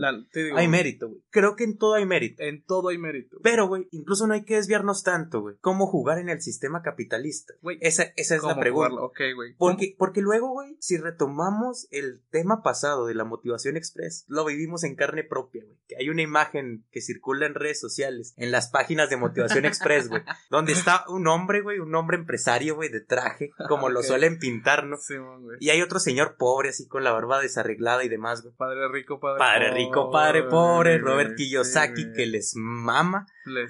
hay 0.55 0.67
mérito, 0.67 1.09
güey. 1.09 1.21
Creo 1.29 1.55
que 1.55 1.63
en 1.63 1.77
todo 1.77 1.95
hay 1.95 2.05
mérito. 2.05 2.43
En 2.43 2.63
todo 2.63 2.89
hay 2.89 2.97
mérito. 2.97 3.37
Pero, 3.43 3.67
güey, 3.67 3.87
incluso 3.91 4.27
no 4.27 4.33
hay 4.33 4.43
que 4.43 4.55
desviarnos 4.55 5.03
tanto, 5.03 5.41
güey. 5.41 5.55
¿Cómo 5.61 5.87
jugar 5.87 6.19
en 6.19 6.29
el 6.29 6.41
sistema 6.41 6.81
capitalista? 6.81 7.53
Güey, 7.61 7.77
esa, 7.81 8.03
esa 8.15 8.35
es 8.35 8.43
la 8.43 8.59
pregunta. 8.59 8.95
güey. 9.35 9.55
Porque, 9.57 9.95
porque 9.97 10.21
luego, 10.21 10.49
güey, 10.49 10.77
si 10.79 10.97
retomamos 10.97 11.87
el 11.91 12.21
tema 12.29 12.63
pasado 12.63 13.05
de 13.05 13.15
la 13.15 13.25
motivación 13.25 13.77
express, 13.77 14.25
lo 14.27 14.45
vivimos 14.45 14.83
en 14.83 14.95
carne 14.95 15.23
propia, 15.23 15.63
güey. 15.63 15.77
Que 15.87 15.95
hay 15.99 16.09
una 16.09 16.21
imagen 16.21 16.85
que 16.91 17.01
circula 17.01 17.45
en 17.45 17.55
redes 17.55 17.79
sociales, 17.79 18.33
en 18.37 18.51
las 18.51 18.69
páginas 18.69 19.09
de 19.09 19.17
motivación 19.17 19.65
express, 19.65 20.09
güey, 20.09 20.23
donde 20.49 20.73
está 20.73 21.05
un 21.09 21.27
hombre, 21.27 21.61
güey, 21.61 21.79
un 21.79 21.93
hombre 21.95 22.17
empresario, 22.17 22.75
güey, 22.75 22.89
de 22.89 23.01
traje, 23.01 23.51
como 23.67 23.89
lo 23.89 24.03
suelen 24.03 24.39
pintar, 24.39 24.85
¿no? 24.85 24.97
Sí, 24.97 25.15
güey. 25.17 25.57
Y 25.59 25.69
hay 25.69 25.81
otro 25.81 25.99
señor 25.99 26.35
pobre, 26.37 26.69
así 26.69 26.87
con 26.87 27.03
la 27.03 27.11
barba 27.11 27.41
desarreglada 27.41 28.03
y 28.03 28.09
demás 28.09 28.30
Padre 28.57 28.87
rico, 28.89 29.19
padre, 29.19 29.39
padre 29.39 29.71
rico, 29.71 30.11
padre 30.11 30.43
pobre, 30.43 30.97
Robert 30.97 31.35
Kiyosaki 31.35 32.13
que 32.13 32.25
les 32.25 32.55
mama 32.55 33.27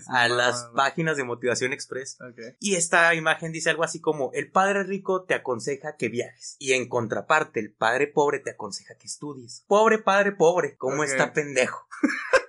a 0.07 0.27
las 0.27 0.69
páginas 0.75 1.17
de 1.17 1.23
Motivación 1.23 1.73
Express. 1.73 2.17
Y 2.59 2.75
esta 2.75 3.13
imagen 3.15 3.51
dice 3.51 3.69
algo 3.69 3.83
así 3.83 3.99
como, 3.99 4.31
el 4.33 4.51
padre 4.51 4.83
rico 4.83 5.23
te 5.23 5.33
aconseja 5.33 5.95
que 5.97 6.09
viajes. 6.09 6.55
Y 6.59 6.73
en 6.73 6.87
contraparte, 6.87 7.59
el 7.59 7.71
padre 7.71 8.07
pobre 8.07 8.39
te 8.39 8.51
aconseja 8.51 8.95
que 8.95 9.07
estudies. 9.07 9.63
Pobre 9.67 9.97
padre 9.97 10.33
pobre, 10.33 10.75
¿cómo 10.77 11.03
está 11.03 11.33
pendejo? 11.33 11.87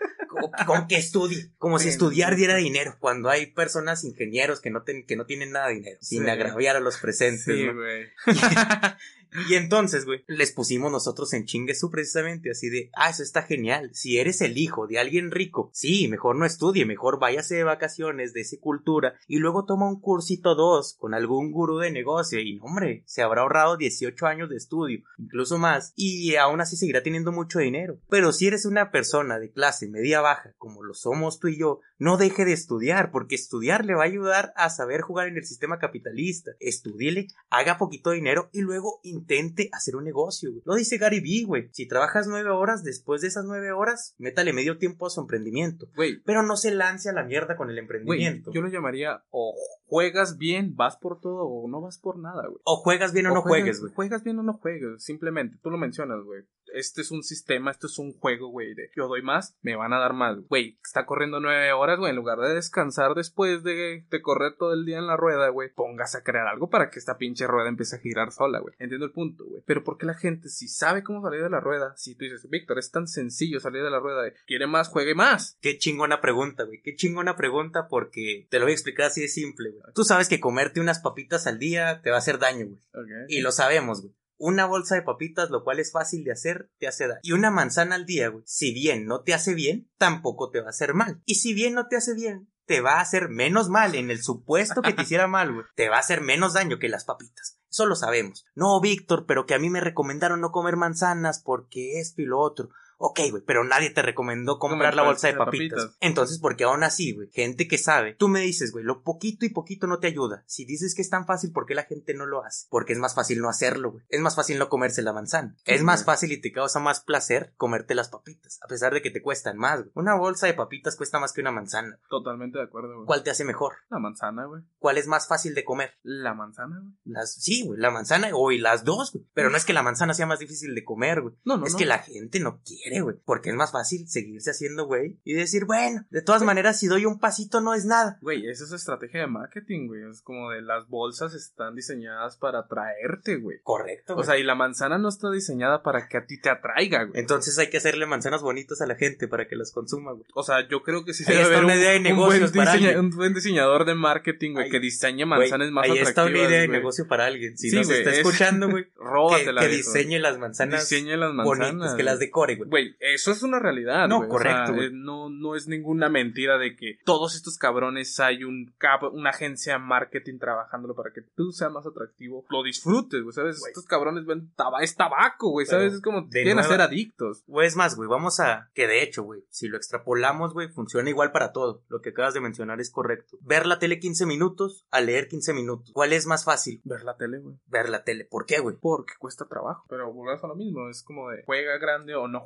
con 0.67 0.87
que 0.87 0.97
estudie, 0.97 1.51
como 1.59 1.79
si 1.79 1.89
estudiar 1.89 2.37
diera 2.37 2.57
dinero, 2.57 2.97
cuando 2.99 3.29
hay 3.29 3.47
personas 3.47 4.05
ingenieros 4.05 4.61
que 4.61 4.71
no, 4.71 4.85
que 4.85 5.17
no 5.17 5.27
tienen 5.27 5.53
nada 5.53 5.69
de 5.69 5.75
dinero, 5.75 5.99
sin 6.01 6.29
agraviar 6.29 6.77
a 6.77 6.81
los 6.81 6.99
presentes. 6.99 7.45
Sí, 7.45 7.69
güey. 7.69 8.09
Y 9.49 9.55
entonces, 9.55 10.05
güey, 10.05 10.25
les 10.27 10.53
pusimos 10.53 10.93
nosotros 10.93 11.33
en 11.33 11.47
chingue 11.47 11.75
su 11.75 11.91
precisamente, 11.91 12.51
así 12.51 12.69
de, 12.69 12.91
ah, 12.95 13.09
eso 13.09 13.23
está 13.23 13.43
genial. 13.43 13.91
Si 13.95 14.19
eres 14.19 14.43
el 14.43 14.59
hijo 14.59 14.87
de 14.87 14.99
alguien 14.99 15.31
rico, 15.31 15.71
sí, 15.73 16.07
mejor 16.09 16.37
no 16.37 16.45
estudie, 16.45 16.85
mejor 16.85 17.19
váyase 17.19 17.55
de 17.55 17.65
vacaciones 17.65 18.35
de 18.35 18.43
esa 18.43 18.59
cultura 18.61 19.15
y 19.27 19.39
luego 19.39 19.65
toma 19.65 19.89
un 19.89 20.01
cursito 20.01 20.55
dos 20.55 20.97
con 20.99 21.15
algún 21.15 21.51
gurú 21.51 21.79
de 21.79 21.91
negocio 21.91 22.41
y, 22.41 22.59
hombre, 22.61 23.05
se 23.07 23.23
habrá 23.23 23.43
ahorrado 23.43 23.79
18 23.79 24.27
años 24.27 24.51
de 24.51 24.57
estudio, 24.57 25.03
incluso 25.17 25.57
más, 25.57 25.95
y 25.97 26.37
aún 26.37 26.61
así 26.61 26.77
seguirá 26.77 27.03
teniendo 27.03 27.33
mucho 27.33 27.59
dinero. 27.59 27.99
Pero 28.11 28.33
si 28.33 28.49
eres 28.49 28.67
una 28.67 28.91
persona 28.91 29.39
de 29.39 29.51
clase 29.51 29.89
media 29.89 30.21
baja, 30.21 30.32
como 30.59 30.83
lo 30.83 30.95
somos 30.95 31.39
tú 31.39 31.49
y 31.49 31.59
yo, 31.59 31.81
no 31.99 32.17
deje 32.17 32.45
de 32.45 32.53
estudiar, 32.53 33.11
porque 33.11 33.35
estudiar 33.35 33.85
le 33.85 33.95
va 33.95 34.03
a 34.03 34.07
ayudar 34.07 34.53
a 34.57 34.71
saber 34.71 35.01
jugar 35.01 35.29
en 35.29 35.37
el 35.37 35.45
sistema 35.45 35.79
capitalista. 35.79 36.53
Estudiele, 36.61 37.29
haga 37.51 37.79
poquito 37.79 38.11
dinero 38.11 38.49
y 38.53 38.61
luego 38.61 39.01
intente 39.03 39.69
hacer 39.73 39.97
un 39.97 40.05
negocio, 40.05 40.51
güey. 40.51 40.63
Lo 40.65 40.75
dice 40.75 40.99
Gary 40.99 41.21
Vee, 41.21 41.45
güey. 41.45 41.69
Si 41.73 41.87
trabajas 41.87 42.27
nueve 42.27 42.51
horas, 42.51 42.83
después 42.83 43.21
de 43.21 43.29
esas 43.29 43.45
nueve 43.45 43.73
horas, 43.73 44.15
métale 44.19 44.53
medio 44.53 44.79
tiempo 44.79 45.07
a 45.07 45.11
su 45.11 45.21
emprendimiento. 45.21 45.89
Güey. 45.97 46.21
Pero 46.25 46.43
no 46.43 46.57
se 46.57 46.73
lance 46.75 47.09
a 47.09 47.13
la 47.13 47.25
mierda 47.25 47.57
con 47.57 47.71
el 47.71 47.79
emprendimiento. 47.79 48.53
yo 48.53 48.61
lo 48.61 48.69
llamaría 48.69 49.23
o 49.31 49.55
juegas 49.87 50.39
bien, 50.39 50.75
vas 50.75 50.97
por 50.97 51.21
todo 51.21 51.45
o 51.45 51.69
no 51.69 51.81
vas 51.81 51.99
por 51.99 52.19
nada, 52.19 52.47
güey. 52.47 52.61
O 52.65 52.77
juegas 52.77 53.13
bien 53.13 53.27
o, 53.27 53.35
no 53.35 53.43
juegues, 53.43 53.81
güey. 53.81 53.93
Juegas 53.93 54.25
bien 54.25 54.39
o 54.39 54.43
no 54.43 54.55
juegues, 54.55 55.05
simplemente. 55.05 55.59
Tú 55.63 55.71
lo 55.71 55.79
mencionas, 55.79 56.25
güey. 56.25 56.43
Este 56.75 57.03
es 57.03 57.11
un 57.11 57.23
sistema, 57.23 57.71
esto 57.71 57.87
es 57.87 57.99
un 57.99 58.13
juego, 58.13 58.49
güey, 58.49 58.75
de 58.75 58.91
yo 58.97 59.09
doy 59.09 59.23
más, 59.23 59.57
me 59.63 59.77
van 59.77 59.93
a 59.93 59.99
dar 59.99 60.13
más. 60.13 60.39
Güey, 60.49 60.79
está 60.85 61.07
corriendo 61.07 61.41
nueve 61.41 61.73
horas, 61.73 61.99
güey, 61.99 62.11
en 62.11 62.17
lugar 62.17 62.39
de 62.39 62.55
descansar 62.55 63.15
después 63.15 63.63
de, 63.63 64.05
de 64.11 64.23
correr 64.23 64.57
todo 64.57 64.73
el 64.73 64.85
día 64.85 64.99
en 64.99 65.07
la 65.07 65.17
rueda, 65.17 65.49
güey, 65.49 65.71
póngase 65.73 66.19
a 66.19 66.23
crear 66.23 66.47
algo 66.47 66.71
para 66.71 66.91
que 66.91 66.99
esta 66.99 67.19
pinche 67.19 67.47
rueda 67.47 67.69
empiece 67.69 67.97
a 67.97 68.01
girar 68.01 68.33
sola, 68.33 68.61
güey. 68.61 68.75
Entiendo 68.79 69.07
el 69.07 69.13
punto, 69.13 69.45
güey. 69.45 69.63
Pero 69.67 69.85
porque 69.85 70.07
la 70.07 70.15
gente, 70.15 70.49
si 70.49 70.69
sabe 70.69 71.03
cómo 71.03 71.23
salir 71.23 71.43
de 71.43 71.51
la 71.51 71.61
rueda, 71.61 71.95
si 71.97 72.15
tú 72.15 72.25
dices, 72.25 72.49
Víctor, 72.49 72.79
es 72.79 72.91
tan 72.91 73.07
sencillo 73.07 73.61
salir 73.61 73.83
de 73.83 73.91
la 73.91 74.01
rueda, 74.01 74.23
de, 74.23 74.35
quiere 74.47 74.67
más, 74.67 74.89
juegue 74.89 75.15
más. 75.15 75.59
Qué 75.61 75.79
chingona 75.79 76.21
pregunta, 76.21 76.65
güey. 76.65 76.81
Qué 76.83 76.97
chingona 76.97 77.37
pregunta 77.37 77.89
porque 77.89 78.47
te 78.51 78.59
lo 78.59 78.65
voy 78.65 78.73
a 78.73 78.75
explicar 78.75 79.07
así 79.07 79.21
de 79.21 79.29
simple, 79.29 79.71
güey. 79.71 79.83
Tú 79.95 80.05
sabes 80.05 80.29
que 80.29 80.41
comerte 80.41 80.81
unas 80.81 81.01
papitas 81.01 81.47
al 81.47 81.59
día 81.59 82.01
te 82.03 82.11
va 82.11 82.17
a 82.17 82.19
hacer 82.19 82.39
daño, 82.39 82.67
güey. 82.67 82.81
Y 83.29 83.41
lo 83.41 83.53
sabemos, 83.53 84.03
güey 84.03 84.15
Una 84.45 84.67
bolsa 84.67 84.97
de 84.97 85.03
papitas, 85.03 85.51
lo 85.51 85.63
cual 85.63 85.79
es 85.79 85.93
fácil 85.93 86.25
de 86.25 86.33
hacer, 86.33 86.69
te 86.81 86.89
hace 86.89 87.07
daño. 87.07 87.21
Y 87.23 87.31
una 87.31 87.53
manzana 87.53 87.95
al 87.95 88.07
día, 88.07 88.27
güey. 88.27 88.43
Si 88.45 88.75
bien 88.75 89.07
no 89.07 89.23
te 89.23 89.35
hace 89.35 89.55
bien, 89.55 89.89
tampoco 89.99 90.51
te 90.51 90.61
va 90.61 90.67
a 90.67 90.71
hacer 90.71 90.95
mal. 90.95 91.23
Y 91.27 91.37
si 91.37 91.55
bien 91.55 91.75
no 91.75 91.87
te 91.87 91.95
hace 91.95 92.13
bien, 92.13 92.51
te 92.67 92.81
va 92.81 92.95
a 92.95 93.03
hacer 93.03 93.29
menos 93.29 93.69
mal 93.69 93.95
en 93.95 94.11
el 94.11 94.21
supuesto 94.21 94.83
que 94.83 94.95
te 94.95 95.03
hiciera 95.03 95.29
mal, 95.29 95.53
güey. 95.53 95.67
Te 95.77 95.89
va 95.89 95.99
a 95.99 96.01
hacer 96.01 96.23
menos 96.23 96.55
daño 96.55 96.81
que 96.81 96.89
las 96.89 97.05
papitas. 97.05 97.61
Eso 97.71 97.87
lo 97.87 97.95
sabemos. 97.95 98.45
No, 98.57 98.81
Víctor, 98.81 99.27
pero 99.29 99.47
que 99.47 99.55
a 99.55 99.61
mí 99.61 99.71
me 99.71 99.81
recomendaron 99.81 100.41
no 100.41 100.51
comer 100.51 100.75
manzanas 100.75 101.41
porque 101.41 102.01
esto 102.01 102.21
y 102.21 102.25
lo 102.25 102.41
otro. 102.41 102.71
Ok, 103.05 103.19
güey, 103.31 103.43
pero 103.45 103.65
nadie 103.65 103.91
te 103.91 104.01
recomendó 104.01 104.61
comprar 104.61 104.95
la 104.95 105.03
bolsa 105.03 105.27
de 105.27 105.35
papitas. 105.35 105.97
Entonces, 105.99 106.39
porque 106.39 106.63
aún 106.63 106.85
así, 106.85 107.13
güey, 107.13 107.29
gente 107.33 107.67
que 107.67 107.77
sabe, 107.77 108.15
tú 108.15 108.29
me 108.29 108.39
dices, 108.39 108.71
güey, 108.71 108.85
lo 108.85 109.03
poquito 109.03 109.45
y 109.45 109.49
poquito 109.49 109.89
no 109.89 109.99
te 109.99 110.07
ayuda. 110.07 110.45
Si 110.47 110.65
dices 110.65 110.95
que 110.95 111.03
es 111.03 111.11
tan 111.11 111.27
fácil, 111.27 111.51
¿por 111.51 111.67
qué 111.67 111.75
la 111.75 111.83
gente 111.83 112.15
no 112.15 112.27
lo 112.27 112.45
hace? 112.45 112.69
Porque 112.71 112.93
es 112.93 113.01
más 113.01 113.17
fácil 113.17 113.41
no 113.41 113.49
hacerlo, 113.49 113.91
güey. 113.91 114.05
Es 114.09 114.21
más 114.21 114.37
fácil 114.37 114.57
no 114.57 114.69
comerse 114.69 115.03
la 115.03 115.13
manzana. 115.13 115.57
Es 115.65 115.83
más 115.83 116.05
fácil 116.05 116.31
y 116.31 116.41
te 116.41 116.53
causa 116.53 116.79
más 116.79 117.01
placer 117.01 117.55
comerte 117.57 117.97
las 117.97 118.09
papitas, 118.09 118.61
a 118.63 118.69
pesar 118.69 118.95
de 118.95 119.03
que 119.03 119.11
te 119.11 119.21
cuestan 119.21 119.59
más, 119.59 119.81
güey. 119.81 119.91
Una 119.95 120.15
bolsa 120.15 120.47
de 120.47 120.55
papitas 120.55 120.95
cuesta 120.95 121.19
más 121.19 121.33
que 121.33 121.41
una 121.41 121.51
manzana. 121.51 121.99
Totalmente 122.09 122.59
de 122.59 122.65
acuerdo, 122.65 122.95
güey. 122.95 123.07
¿Cuál 123.07 123.25
te 123.25 123.31
hace 123.31 123.45
mejor? 123.45 123.75
La 123.91 123.99
manzana, 123.99 124.45
güey. 124.45 124.63
¿Cuál 124.79 124.99
es 124.99 125.09
más 125.09 125.27
fácil 125.27 125.57
de 125.57 125.65
comer? 125.65 125.95
La 126.05 126.35
manzana, 126.35 126.79
güey. 126.81 126.95
Las, 127.05 127.35
sí, 127.35 127.65
güey, 127.67 127.81
la 127.81 127.91
manzana 127.91 128.29
o 128.33 128.53
y 128.53 128.59
las 128.59 128.85
dos, 128.85 129.13
güey. 129.13 129.27
Pero 129.35 129.51
no 129.51 129.57
es 129.57 129.65
que 129.65 129.73
la 129.73 129.83
manzana 129.83 130.15
sea 130.15 130.27
más 130.27 130.39
difícil 130.39 130.75
de 130.77 130.85
comer, 130.85 131.21
güey. 131.21 131.35
No, 131.45 131.57
no, 131.57 131.67
es 131.67 131.73
no. 131.73 131.79
que 131.79 131.87
la 131.87 131.99
gente 131.99 132.39
no 132.39 132.61
quiere, 132.63 132.92
güey. 133.01 133.17
Porque 133.25 133.51
es 133.51 133.57
más 133.57 133.73
fácil 133.73 134.09
seguirse 134.09 134.51
haciendo, 134.51 134.87
güey. 134.87 135.17
Y 135.25 135.35
decir, 135.35 135.65
bueno, 135.65 136.05
de 136.11 136.23
todas 136.23 136.43
maneras, 136.43 136.79
si 136.79 136.87
doy 136.87 137.07
un 137.07 137.19
pasito 137.19 137.61
no 137.61 137.75
es 137.75 137.85
nada. 137.85 138.19
Güey, 138.21 138.49
esa 138.49 138.65
es 138.65 138.73
estrategia 138.73 139.21
de 139.21 139.27
marketing, 139.27 139.87
güey. 139.89 140.03
Es 140.11 140.21
como 140.23 140.51
de 140.51 140.63
las 140.63 140.89
bolsas 140.89 141.35
están 141.35 141.75
diseñadas 141.75 142.37
para 142.37 142.61
atraerte, 142.61 143.37
güey. 143.37 143.59
Correcto. 143.63 144.13
O 144.13 144.17
güey. 144.17 144.27
sea, 144.27 144.39
y 144.39 144.43
la 144.43 144.55
manzana 144.55 144.99
no 144.99 145.09
está 145.09 145.31
diseñada 145.31 145.83
para 145.83 146.09
que 146.09 146.17
a 146.19 146.27
ti 146.27 146.41
te 146.41 146.51
atraiga, 146.51 147.05
güey. 147.05 147.21
Entonces 147.21 147.59
hay 147.59 147.71
que 147.71 147.79
hacerle 147.79 148.07
manzanas 148.07 148.43
bonitas 148.43 148.81
a 148.81 148.87
la 148.87 148.95
gente 148.97 149.29
para 149.29 149.47
que 149.49 149.57
las 149.57 149.73
consuma, 149.73 150.13
güey. 150.13 150.25
O 150.35 150.43
sea, 150.43 150.69
yo 150.69 150.83
creo 150.83 151.05
que 151.05 151.15
sí 151.15 151.25
Ahí 151.27 151.35
debe 151.37 151.47
haber 151.47 151.65
una 151.65 151.75
un, 151.75 151.79
idea 151.81 151.91
de 151.93 151.97
un 151.99 152.03
negocios 152.03 152.53
buen 152.53 152.65
para 152.67 152.73
alguien. 152.73 152.99
un 152.99 153.11
buen 153.11 153.35
diseñador 153.35 153.85
de 153.85 153.95
marketing, 153.95 154.53
güey, 154.55 154.65
Ahí- 154.67 154.71
que 154.71 154.81
diseñe 154.81 155.25
Güey, 155.25 155.27
manzanas 155.27 155.71
más 155.71 155.85
ahí 155.85 155.91
atractivas. 155.93 156.09
está 156.09 156.25
una 156.25 156.39
idea 156.39 156.61
de 156.61 156.67
güey. 156.67 156.79
negocio 156.79 157.07
para 157.07 157.27
alguien. 157.27 157.57
Si 157.57 157.71
Sí, 157.71 157.77
nos 157.77 157.89
está 157.89 158.11
es- 158.11 158.19
escuchando, 158.19 158.69
güey, 158.71 158.85
que, 158.85 158.91
Róbatela, 158.97 159.61
que 159.61 159.69
viejo. 159.69 159.93
diseñe 159.93 160.19
las 160.19 160.39
manzanas 160.39 160.89
Diseñe 160.89 161.17
las 161.17 161.33
manzanas. 161.33 161.71
bonitas, 161.73 161.95
que 161.95 162.03
las 162.03 162.19
decore, 162.19 162.57
güey. 162.57 162.69
Güey, 162.91 162.97
eso 163.01 163.31
es 163.33 163.43
una 163.43 163.59
realidad. 163.59 164.09
No, 164.09 164.19
güey. 164.19 164.29
O 164.29 164.33
correcto, 164.33 164.67
sea, 164.67 164.75
güey. 164.75 164.87
eh, 164.89 164.91
no, 164.93 165.29
no 165.31 165.55
es 165.57 165.69
ninguna 165.69 166.09
mentira 166.09 166.59
de 166.59 166.77
que 166.77 166.99
todos 167.05 167.35
estos 167.35 167.57
cabrones 167.59 168.19
hay 168.21 168.45
un 168.45 168.73
una 169.13 169.31
agencia 169.31 169.75
de 169.75 169.79
marketing 169.79 170.39
trabajándolo 170.39 170.95
para 170.95 171.13
que 171.13 171.23
tú 171.23 171.53
seas 171.53 171.71
más 171.73 171.87
atractivo. 171.87 172.45
Lo 172.51 172.63
disfrutes, 172.63 173.23
güey, 173.23 173.33
¿sabes? 173.33 173.61
Güey. 173.61 173.71
Estos 173.71 173.87
cabrones 173.87 174.25
ven 174.27 174.53
taba 174.55 174.81
es 174.83 174.95
tabaco, 174.97 175.51
güey, 175.51 175.67
¿sabes? 175.67 175.95
Es 175.95 176.01
como 176.01 176.23
de 176.23 176.43
quieren 176.43 176.57
nueva- 176.57 176.85
adictos. 176.85 177.45
O 177.49 177.63
es 177.63 177.77
más, 177.77 177.97
güey, 177.97 178.09
vamos 178.09 178.41
a... 178.41 178.71
Que 178.75 178.87
de 178.87 179.03
hecho, 179.03 179.23
güey, 179.23 179.45
si 179.51 179.69
lo 179.69 179.77
extrapolamos, 179.77 180.53
güey, 180.53 180.69
funciona 180.69 181.09
igual 181.11 181.33
para 181.33 181.53
todo. 181.53 181.83
Lo 181.89 182.01
que 182.01 182.11
acabas 182.11 182.35
de 182.35 182.41
mencionar 182.41 182.81
es 182.81 182.91
correcto. 182.91 183.37
Ver 183.41 183.67
la 183.67 183.79
tele 183.79 183.99
15 183.99 184.27
minutos 184.27 184.87
a 184.91 185.01
leer 185.01 185.29
15 185.29 185.53
minutos. 185.55 185.91
¿Cuál 185.93 186.13
es 186.13 186.27
más 186.27 186.45
fácil? 186.45 186.81
Ver 186.85 187.05
la 187.05 187.17
tele, 187.17 187.39
güey. 187.39 187.57
Ver 187.67 187.89
la 187.89 188.05
tele. 188.05 188.25
¿Por 188.25 188.47
qué, 188.47 188.59
güey? 188.61 188.77
Porque 188.81 189.15
cuesta 189.19 189.47
trabajo. 189.47 189.85
Pero 189.89 190.13
volvemos 190.13 190.43
a 190.43 190.49
lo 190.49 190.55
mismo. 190.57 190.89
Es 190.89 191.03
como 191.03 191.31
de 191.31 191.43
juega 191.45 191.79
grande 191.79 192.15
o 192.15 192.29
no 192.29 192.41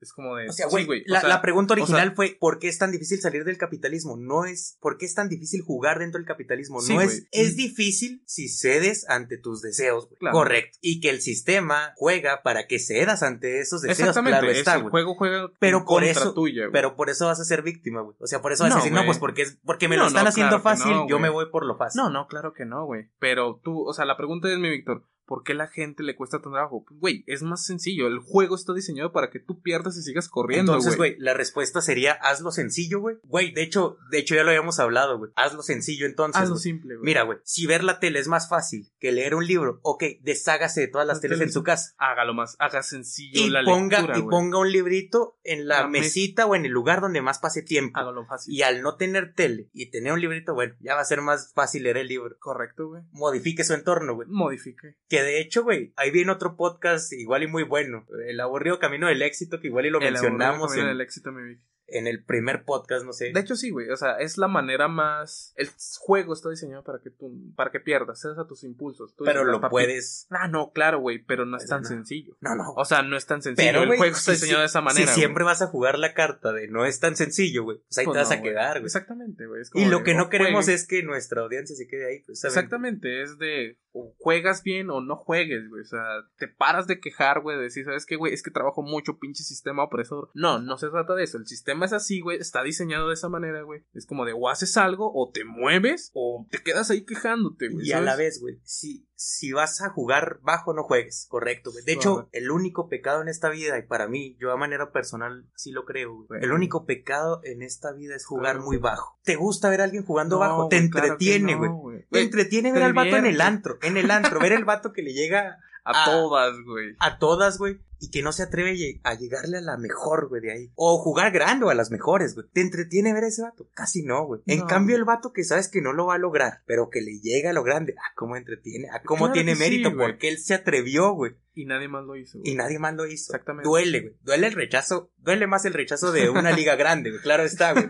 Es 0.00 0.12
como 0.12 0.36
de. 0.36 0.48
O 0.48 0.52
sea, 0.52 0.68
sí, 0.70 0.84
güey, 0.84 1.00
o 1.00 1.04
la, 1.06 1.20
sea, 1.20 1.28
la 1.28 1.42
pregunta 1.42 1.74
o 1.74 1.76
sea, 1.76 1.84
original 1.84 2.14
fue 2.14 2.36
¿por 2.38 2.58
qué 2.58 2.68
es 2.68 2.78
tan 2.78 2.90
difícil 2.92 3.20
salir 3.20 3.44
del 3.44 3.58
capitalismo? 3.58 4.16
No 4.16 4.44
es 4.44 4.76
¿por 4.80 4.98
qué 4.98 5.06
es 5.06 5.14
tan 5.14 5.28
difícil 5.28 5.62
jugar 5.62 5.98
dentro 5.98 6.18
del 6.18 6.26
capitalismo? 6.26 6.80
Sí, 6.80 6.94
no 6.94 7.00
es 7.00 7.26
es 7.32 7.56
difícil 7.56 8.22
si 8.26 8.48
cedes 8.48 9.08
ante 9.08 9.38
tus 9.38 9.62
deseos, 9.62 10.06
güey. 10.08 10.18
Claro. 10.18 10.34
Correcto. 10.36 10.78
Y 10.80 11.00
que 11.00 11.10
el 11.10 11.20
sistema 11.20 11.92
juega 11.96 12.42
para 12.42 12.66
que 12.66 12.78
cedas 12.78 13.22
ante 13.22 13.60
esos 13.60 13.82
deseos, 13.82 13.98
Exactamente. 14.00 14.38
claro 14.38 14.50
es 14.52 14.58
está, 14.58 14.74
el 14.74 14.82
güey. 14.82 14.90
juego 14.90 15.14
juega 15.14 15.50
Pero 15.58 15.78
por 15.80 15.86
contra 15.86 16.10
eso- 16.10 16.34
tuya, 16.34 16.62
güey. 16.64 16.72
Pero 16.72 16.96
por 16.96 17.10
eso 17.10 17.26
vas 17.26 17.40
a 17.40 17.44
ser 17.44 17.62
víctima, 17.62 18.02
güey. 18.02 18.16
O 18.20 18.26
sea, 18.26 18.40
por 18.42 18.52
eso 18.52 18.64
vas 18.64 18.70
No, 18.70 18.76
a 18.76 18.78
decir, 18.80 18.92
no, 18.92 19.04
pues 19.04 19.18
porque 19.18 19.42
es 19.42 19.58
porque 19.64 19.88
me 19.88 19.96
No, 19.96 20.02
lo 20.02 20.08
están 20.08 20.24
no, 20.24 20.28
haciendo 20.30 20.60
claro 20.60 20.62
fácil, 20.78 20.92
no, 20.92 21.08
yo 21.08 21.18
me 21.18 21.28
voy 21.28 21.46
por 21.50 21.64
lo 21.66 21.76
fácil. 21.76 22.00
No, 22.02 22.10
no, 22.10 22.26
claro 22.26 22.52
que 22.52 22.64
no, 22.64 22.84
güey. 22.86 23.08
Pero 23.18 23.60
tú, 23.62 23.86
o 23.86 23.92
sea, 23.92 24.04
la 24.04 24.16
pregunta 24.16 24.50
es, 24.52 24.58
mi 24.58 24.70
Víctor, 24.70 25.04
¿por 25.28 25.44
qué 25.44 25.54
la 25.54 25.68
gente 25.68 26.02
le 26.02 26.16
cuesta 26.16 26.38
tanto 26.38 26.50
trabajo? 26.50 26.84
Pues, 26.84 26.98
Güey, 26.98 27.24
es 27.28 27.42
más 27.44 27.64
sencillo. 27.64 28.08
El 28.08 28.18
juego 28.18 28.56
está 28.56 28.72
diseñado 28.74 29.12
para 29.12 29.30
que 29.30 29.38
tú 29.38 29.60
pierdas 29.62 29.96
y 29.96 30.02
sigas 30.02 30.28
corriendo, 30.28 30.72
Entonces, 30.72 30.96
güey. 30.96 31.14
la 31.18 31.34
respuesta 31.34 31.80
sería 31.80 32.12
hazlo 32.14 32.50
sencillo, 32.50 32.98
güey. 33.00 33.16
Güey, 33.22 33.52
de 33.52 33.62
hecho, 33.62 33.98
de 34.10 34.18
hecho 34.18 34.34
ya 34.34 34.42
lo 34.42 34.48
habíamos 34.48 34.80
hablado, 34.80 35.18
güey. 35.18 35.30
Hazlo 35.36 35.62
sencillo 35.62 36.06
entonces. 36.06 36.40
Hazlo 36.42 36.54
güey. 36.54 36.62
simple, 36.62 36.96
güey. 36.96 37.04
Mira, 37.04 37.22
güey, 37.22 37.38
si 37.44 37.66
ver 37.66 37.84
la 37.84 38.00
tele 38.00 38.18
es 38.18 38.26
más 38.26 38.48
fácil 38.48 38.90
que 38.98 39.12
leer 39.12 39.34
un 39.34 39.46
libro, 39.46 39.78
ok, 39.82 40.02
deshágase 40.22 40.80
de 40.80 40.88
todas 40.88 41.06
las 41.06 41.18
La 41.18 41.20
teles 41.20 41.38
tele- 41.38 41.48
en 41.48 41.52
su 41.52 41.62
casa. 41.62 41.94
Hágalo 41.98 42.34
más, 42.34 42.56
haga 42.58 42.82
sencillo 42.82 43.40
Y 43.44 43.50
la 43.50 43.62
ponga, 43.64 43.98
lectura, 43.98 44.18
y 44.18 44.22
güey. 44.22 44.30
ponga 44.30 44.58
un 44.58 44.72
librito 44.72 45.38
en 45.44 45.68
la 45.68 45.82
La 45.82 45.88
mes- 45.88 46.02
mesita 46.02 46.46
o 46.46 46.54
en 46.56 46.64
el 46.64 46.72
lugar 46.72 47.00
donde 47.00 47.20
más 47.22 47.38
pase 47.38 47.62
tiempo. 47.62 47.98
Hágalo 47.98 48.24
fácil. 48.26 48.54
Y 48.54 48.62
al 48.62 48.82
no 48.82 48.96
tener 48.96 49.34
tele 49.34 49.68
y 49.74 49.90
tener 49.90 50.12
un 50.12 50.20
librito, 50.20 50.54
bueno, 50.54 50.74
ya 50.80 50.94
va 50.94 51.02
a 51.02 51.04
ser 51.04 51.20
más 51.20 51.52
fácil 51.54 51.82
leer 51.82 51.98
el 51.98 52.08
libro. 52.08 52.36
Correcto, 52.38 52.88
güey. 52.88 53.02
Modifique 53.12 53.64
su 53.64 53.74
entorno, 53.74 54.14
güey. 54.14 54.28
Modifique. 54.28 54.96
Que 55.08 55.17
de 55.22 55.40
hecho, 55.40 55.62
güey, 55.64 55.92
ahí 55.96 56.10
viene 56.10 56.32
otro 56.32 56.56
podcast 56.56 57.12
igual 57.12 57.42
y 57.42 57.46
muy 57.46 57.62
bueno. 57.62 58.06
El 58.26 58.40
aburrido 58.40 58.78
camino 58.78 59.08
del 59.08 59.22
éxito, 59.22 59.60
que 59.60 59.68
igual 59.68 59.86
y 59.86 59.90
lo 59.90 60.00
El 60.00 60.12
mencionamos 60.12 60.56
aburrido 60.56 60.68
camino 60.68 60.90
en, 60.90 60.98
del 60.98 61.00
éxito, 61.00 61.32
mi 61.32 61.42
Vic. 61.42 61.60
En 61.88 62.06
el 62.06 62.22
primer 62.22 62.64
podcast, 62.64 63.04
no 63.04 63.12
sé. 63.12 63.32
De 63.32 63.40
hecho, 63.40 63.56
sí, 63.56 63.70
güey. 63.70 63.88
O 63.90 63.96
sea, 63.96 64.18
es 64.18 64.36
la 64.38 64.46
manera 64.48 64.88
más. 64.88 65.52
El 65.56 65.68
juego 65.98 66.34
está 66.34 66.50
diseñado 66.50 66.84
para 66.84 67.00
que 67.00 67.10
tú. 67.10 67.32
Para 67.56 67.70
que 67.70 67.80
pierdas, 67.80 68.20
cedas 68.20 68.38
a 68.38 68.46
tus 68.46 68.62
impulsos. 68.64 69.14
Tú 69.16 69.24
pero 69.24 69.40
dices, 69.40 69.52
lo 69.52 69.60
"Papi". 69.60 69.70
puedes. 69.70 70.26
Ah, 70.30 70.48
no, 70.48 70.70
claro, 70.72 71.00
güey. 71.00 71.18
Pero 71.24 71.46
no 71.46 71.56
es 71.56 71.64
Pero 71.64 71.76
tan 71.76 71.82
no. 71.82 71.88
sencillo. 71.88 72.36
No, 72.40 72.54
no. 72.54 72.72
O 72.76 72.84
sea, 72.84 73.02
no 73.02 73.16
es 73.16 73.26
tan 73.26 73.42
sencillo. 73.42 73.68
Pero, 73.68 73.82
el 73.84 73.88
juego 73.98 74.04
está 74.16 74.32
si- 74.34 74.40
diseñado 74.40 74.60
de 74.60 74.66
esa 74.66 74.80
manera. 74.80 75.06
Si 75.12 75.18
siempre 75.20 75.44
vas 75.44 75.62
a 75.62 75.66
jugar 75.68 75.98
la 75.98 76.14
carta 76.14 76.52
de 76.52 76.68
no 76.68 76.84
es 76.84 77.00
tan 77.00 77.16
sencillo, 77.16 77.64
güey, 77.64 77.78
pues 77.78 77.98
ahí 77.98 78.04
Pues 78.04 78.14
te 78.14 78.18
vas 78.20 78.30
no, 78.30 78.36
a 78.36 78.42
quedar, 78.42 78.72
güey. 78.74 78.84
Exactamente, 78.84 79.46
güey. 79.46 79.62
Y 79.74 79.86
lo 79.86 80.02
que 80.04 80.14
no 80.14 80.28
queremos 80.28 80.66
juegues- 80.66 80.82
es 80.82 80.86
que 80.88 81.02
nuestra 81.02 81.42
audiencia 81.42 81.74
se 81.74 81.86
quede 81.88 82.06
ahí, 82.10 82.22
pues. 82.26 82.44
Exactamente, 82.44 83.22
es 83.22 83.38
de 83.38 83.78
o 83.92 84.14
juegas 84.18 84.62
bien 84.62 84.90
o 84.90 85.00
no 85.00 85.16
juegues, 85.16 85.68
güey. 85.70 85.82
O 85.82 85.86
sea, 85.86 86.02
te 86.36 86.46
paras 86.46 86.86
de 86.86 87.00
quejar, 87.00 87.40
güey, 87.40 87.56
de 87.56 87.64
decir, 87.64 87.84
¿sabes 87.84 88.04
qué, 88.06 88.16
güey? 88.16 88.32
Es 88.34 88.42
que 88.42 88.50
trabajo 88.50 88.82
mucho 88.82 89.18
pinche 89.18 89.42
sistema 89.42 89.82
opresor. 89.84 90.30
No, 90.34 90.60
no 90.60 90.76
se 90.76 90.88
trata 90.90 91.14
de 91.14 91.24
eso. 91.24 91.38
El 91.38 91.46
sistema 91.46 91.77
es 91.84 91.92
así, 91.92 92.20
güey. 92.20 92.38
Está 92.38 92.62
diseñado 92.62 93.08
de 93.08 93.14
esa 93.14 93.28
manera, 93.28 93.62
güey. 93.62 93.82
Es 93.94 94.06
como 94.06 94.24
de 94.24 94.32
o 94.32 94.48
haces 94.48 94.76
algo, 94.76 95.10
o 95.14 95.30
te 95.32 95.44
mueves, 95.44 96.10
o 96.14 96.46
te 96.50 96.58
quedas 96.58 96.90
ahí 96.90 97.04
quejándote, 97.04 97.68
güey. 97.68 97.86
Y 97.86 97.92
a 97.92 98.00
la 98.00 98.16
vez, 98.16 98.40
güey, 98.40 98.60
si, 98.64 99.08
si 99.14 99.52
vas 99.52 99.80
a 99.82 99.90
jugar 99.90 100.38
bajo, 100.42 100.72
no 100.74 100.82
juegues, 100.84 101.26
correcto, 101.28 101.72
güey. 101.72 101.84
De 101.84 101.92
hecho, 101.92 102.28
el 102.32 102.50
único 102.50 102.88
pecado 102.88 103.22
en 103.22 103.28
esta 103.28 103.48
vida, 103.50 103.78
y 103.78 103.82
para 103.86 104.08
mí, 104.08 104.36
yo 104.40 104.52
a 104.52 104.56
manera 104.56 104.92
personal, 104.92 105.46
sí 105.54 105.70
lo 105.72 105.84
creo, 105.84 106.24
güey. 106.26 106.42
El 106.42 106.52
único 106.52 106.86
pecado 106.86 107.40
en 107.44 107.62
esta 107.62 107.92
vida 107.92 108.14
es 108.16 108.24
jugar 108.26 108.54
Claro. 108.56 108.66
muy 108.66 108.76
bajo. 108.78 109.18
¿Te 109.24 109.36
gusta 109.36 109.68
ver 109.70 109.80
a 109.80 109.84
alguien 109.84 110.04
jugando 110.04 110.36
No, 110.36 110.40
bajo? 110.40 110.68
Te 110.68 110.88
claro 110.90 111.06
entretiene, 111.08 111.52
no, 111.52 111.58
güey. 111.58 111.70
güey. 111.70 112.06
Te 112.10 112.22
entretiene 112.22 112.72
ver 112.72 112.82
al 112.82 112.92
vato 112.92 113.16
en 113.16 113.26
el 113.26 113.40
antro, 113.40 113.78
en 113.82 113.96
el 113.96 114.10
antro, 114.10 114.40
ver 114.40 114.52
el 114.52 114.64
vato 114.64 114.92
que 114.92 115.02
le 115.02 115.12
llega 115.12 115.58
A 115.84 116.02
Ah. 116.02 116.04
todas, 116.04 116.52
güey. 116.66 116.96
a 116.98 117.18
todas, 117.18 117.56
güey, 117.56 117.80
y 118.00 118.10
que 118.10 118.22
no 118.22 118.32
se 118.32 118.42
atreve 118.44 118.70
a 118.70 118.74
lle- 118.74 119.00
a 119.04 119.14
llegarle 119.14 119.58
a 119.58 119.60
la 119.60 119.76
mejor, 119.76 120.28
güey, 120.28 120.40
de 120.42 120.52
ahí. 120.52 120.72
O 120.74 120.98
jugar 120.98 121.32
grande 121.32 121.64
o 121.66 121.70
a 121.70 121.74
las 121.74 121.90
mejores, 121.90 122.34
güey. 122.34 122.46
¿Te 122.52 122.60
entretiene 122.60 123.12
ver 123.12 123.24
a 123.24 123.28
ese 123.28 123.42
vato? 123.42 123.68
Casi 123.74 124.02
no, 124.02 124.24
güey. 124.26 124.40
En 124.46 124.66
cambio, 124.66 124.96
el 124.96 125.04
vato 125.04 125.32
que 125.32 125.44
sabes 125.44 125.68
que 125.68 125.80
no 125.82 125.92
lo 125.92 126.06
va 126.06 126.14
a 126.14 126.18
lograr, 126.18 126.62
pero 126.66 126.90
que 126.90 127.00
le 127.00 127.18
llega 127.20 127.50
a 127.50 127.52
lo 127.52 127.62
grande, 127.62 127.94
ah, 127.98 128.12
cómo 128.14 128.36
entretiene, 128.36 128.88
ah, 128.92 129.02
cómo 129.04 129.18
Claro 129.26 129.32
tiene 129.34 129.54
sí, 129.54 129.60
mérito, 129.60 129.92
güey. 129.94 130.08
porque 130.12 130.28
él 130.28 130.38
se 130.38 130.54
atrevió, 130.54 131.12
güey. 131.12 131.32
Y 131.54 131.64
nadie 131.64 131.88
más 131.88 132.04
lo 132.04 132.14
hizo, 132.16 132.38
güey. 132.38 132.52
Y 132.52 132.54
nadie 132.54 132.78
más 132.78 132.94
lo 132.94 133.04
hizo. 133.06 133.32
Exactamente. 133.32 133.68
Duele, 133.68 134.00
güey. 134.00 134.14
Duele 134.22 134.46
el 134.46 134.52
rechazo. 134.52 135.10
Duele 135.18 135.48
más 135.48 135.64
el 135.64 135.74
rechazo 135.74 136.12
de 136.12 136.30
una 136.30 136.52
liga 136.52 136.76
grande, 136.76 137.10
güey. 137.10 137.20
Claro 137.22 137.42
está, 137.42 137.72
güey. 137.72 137.86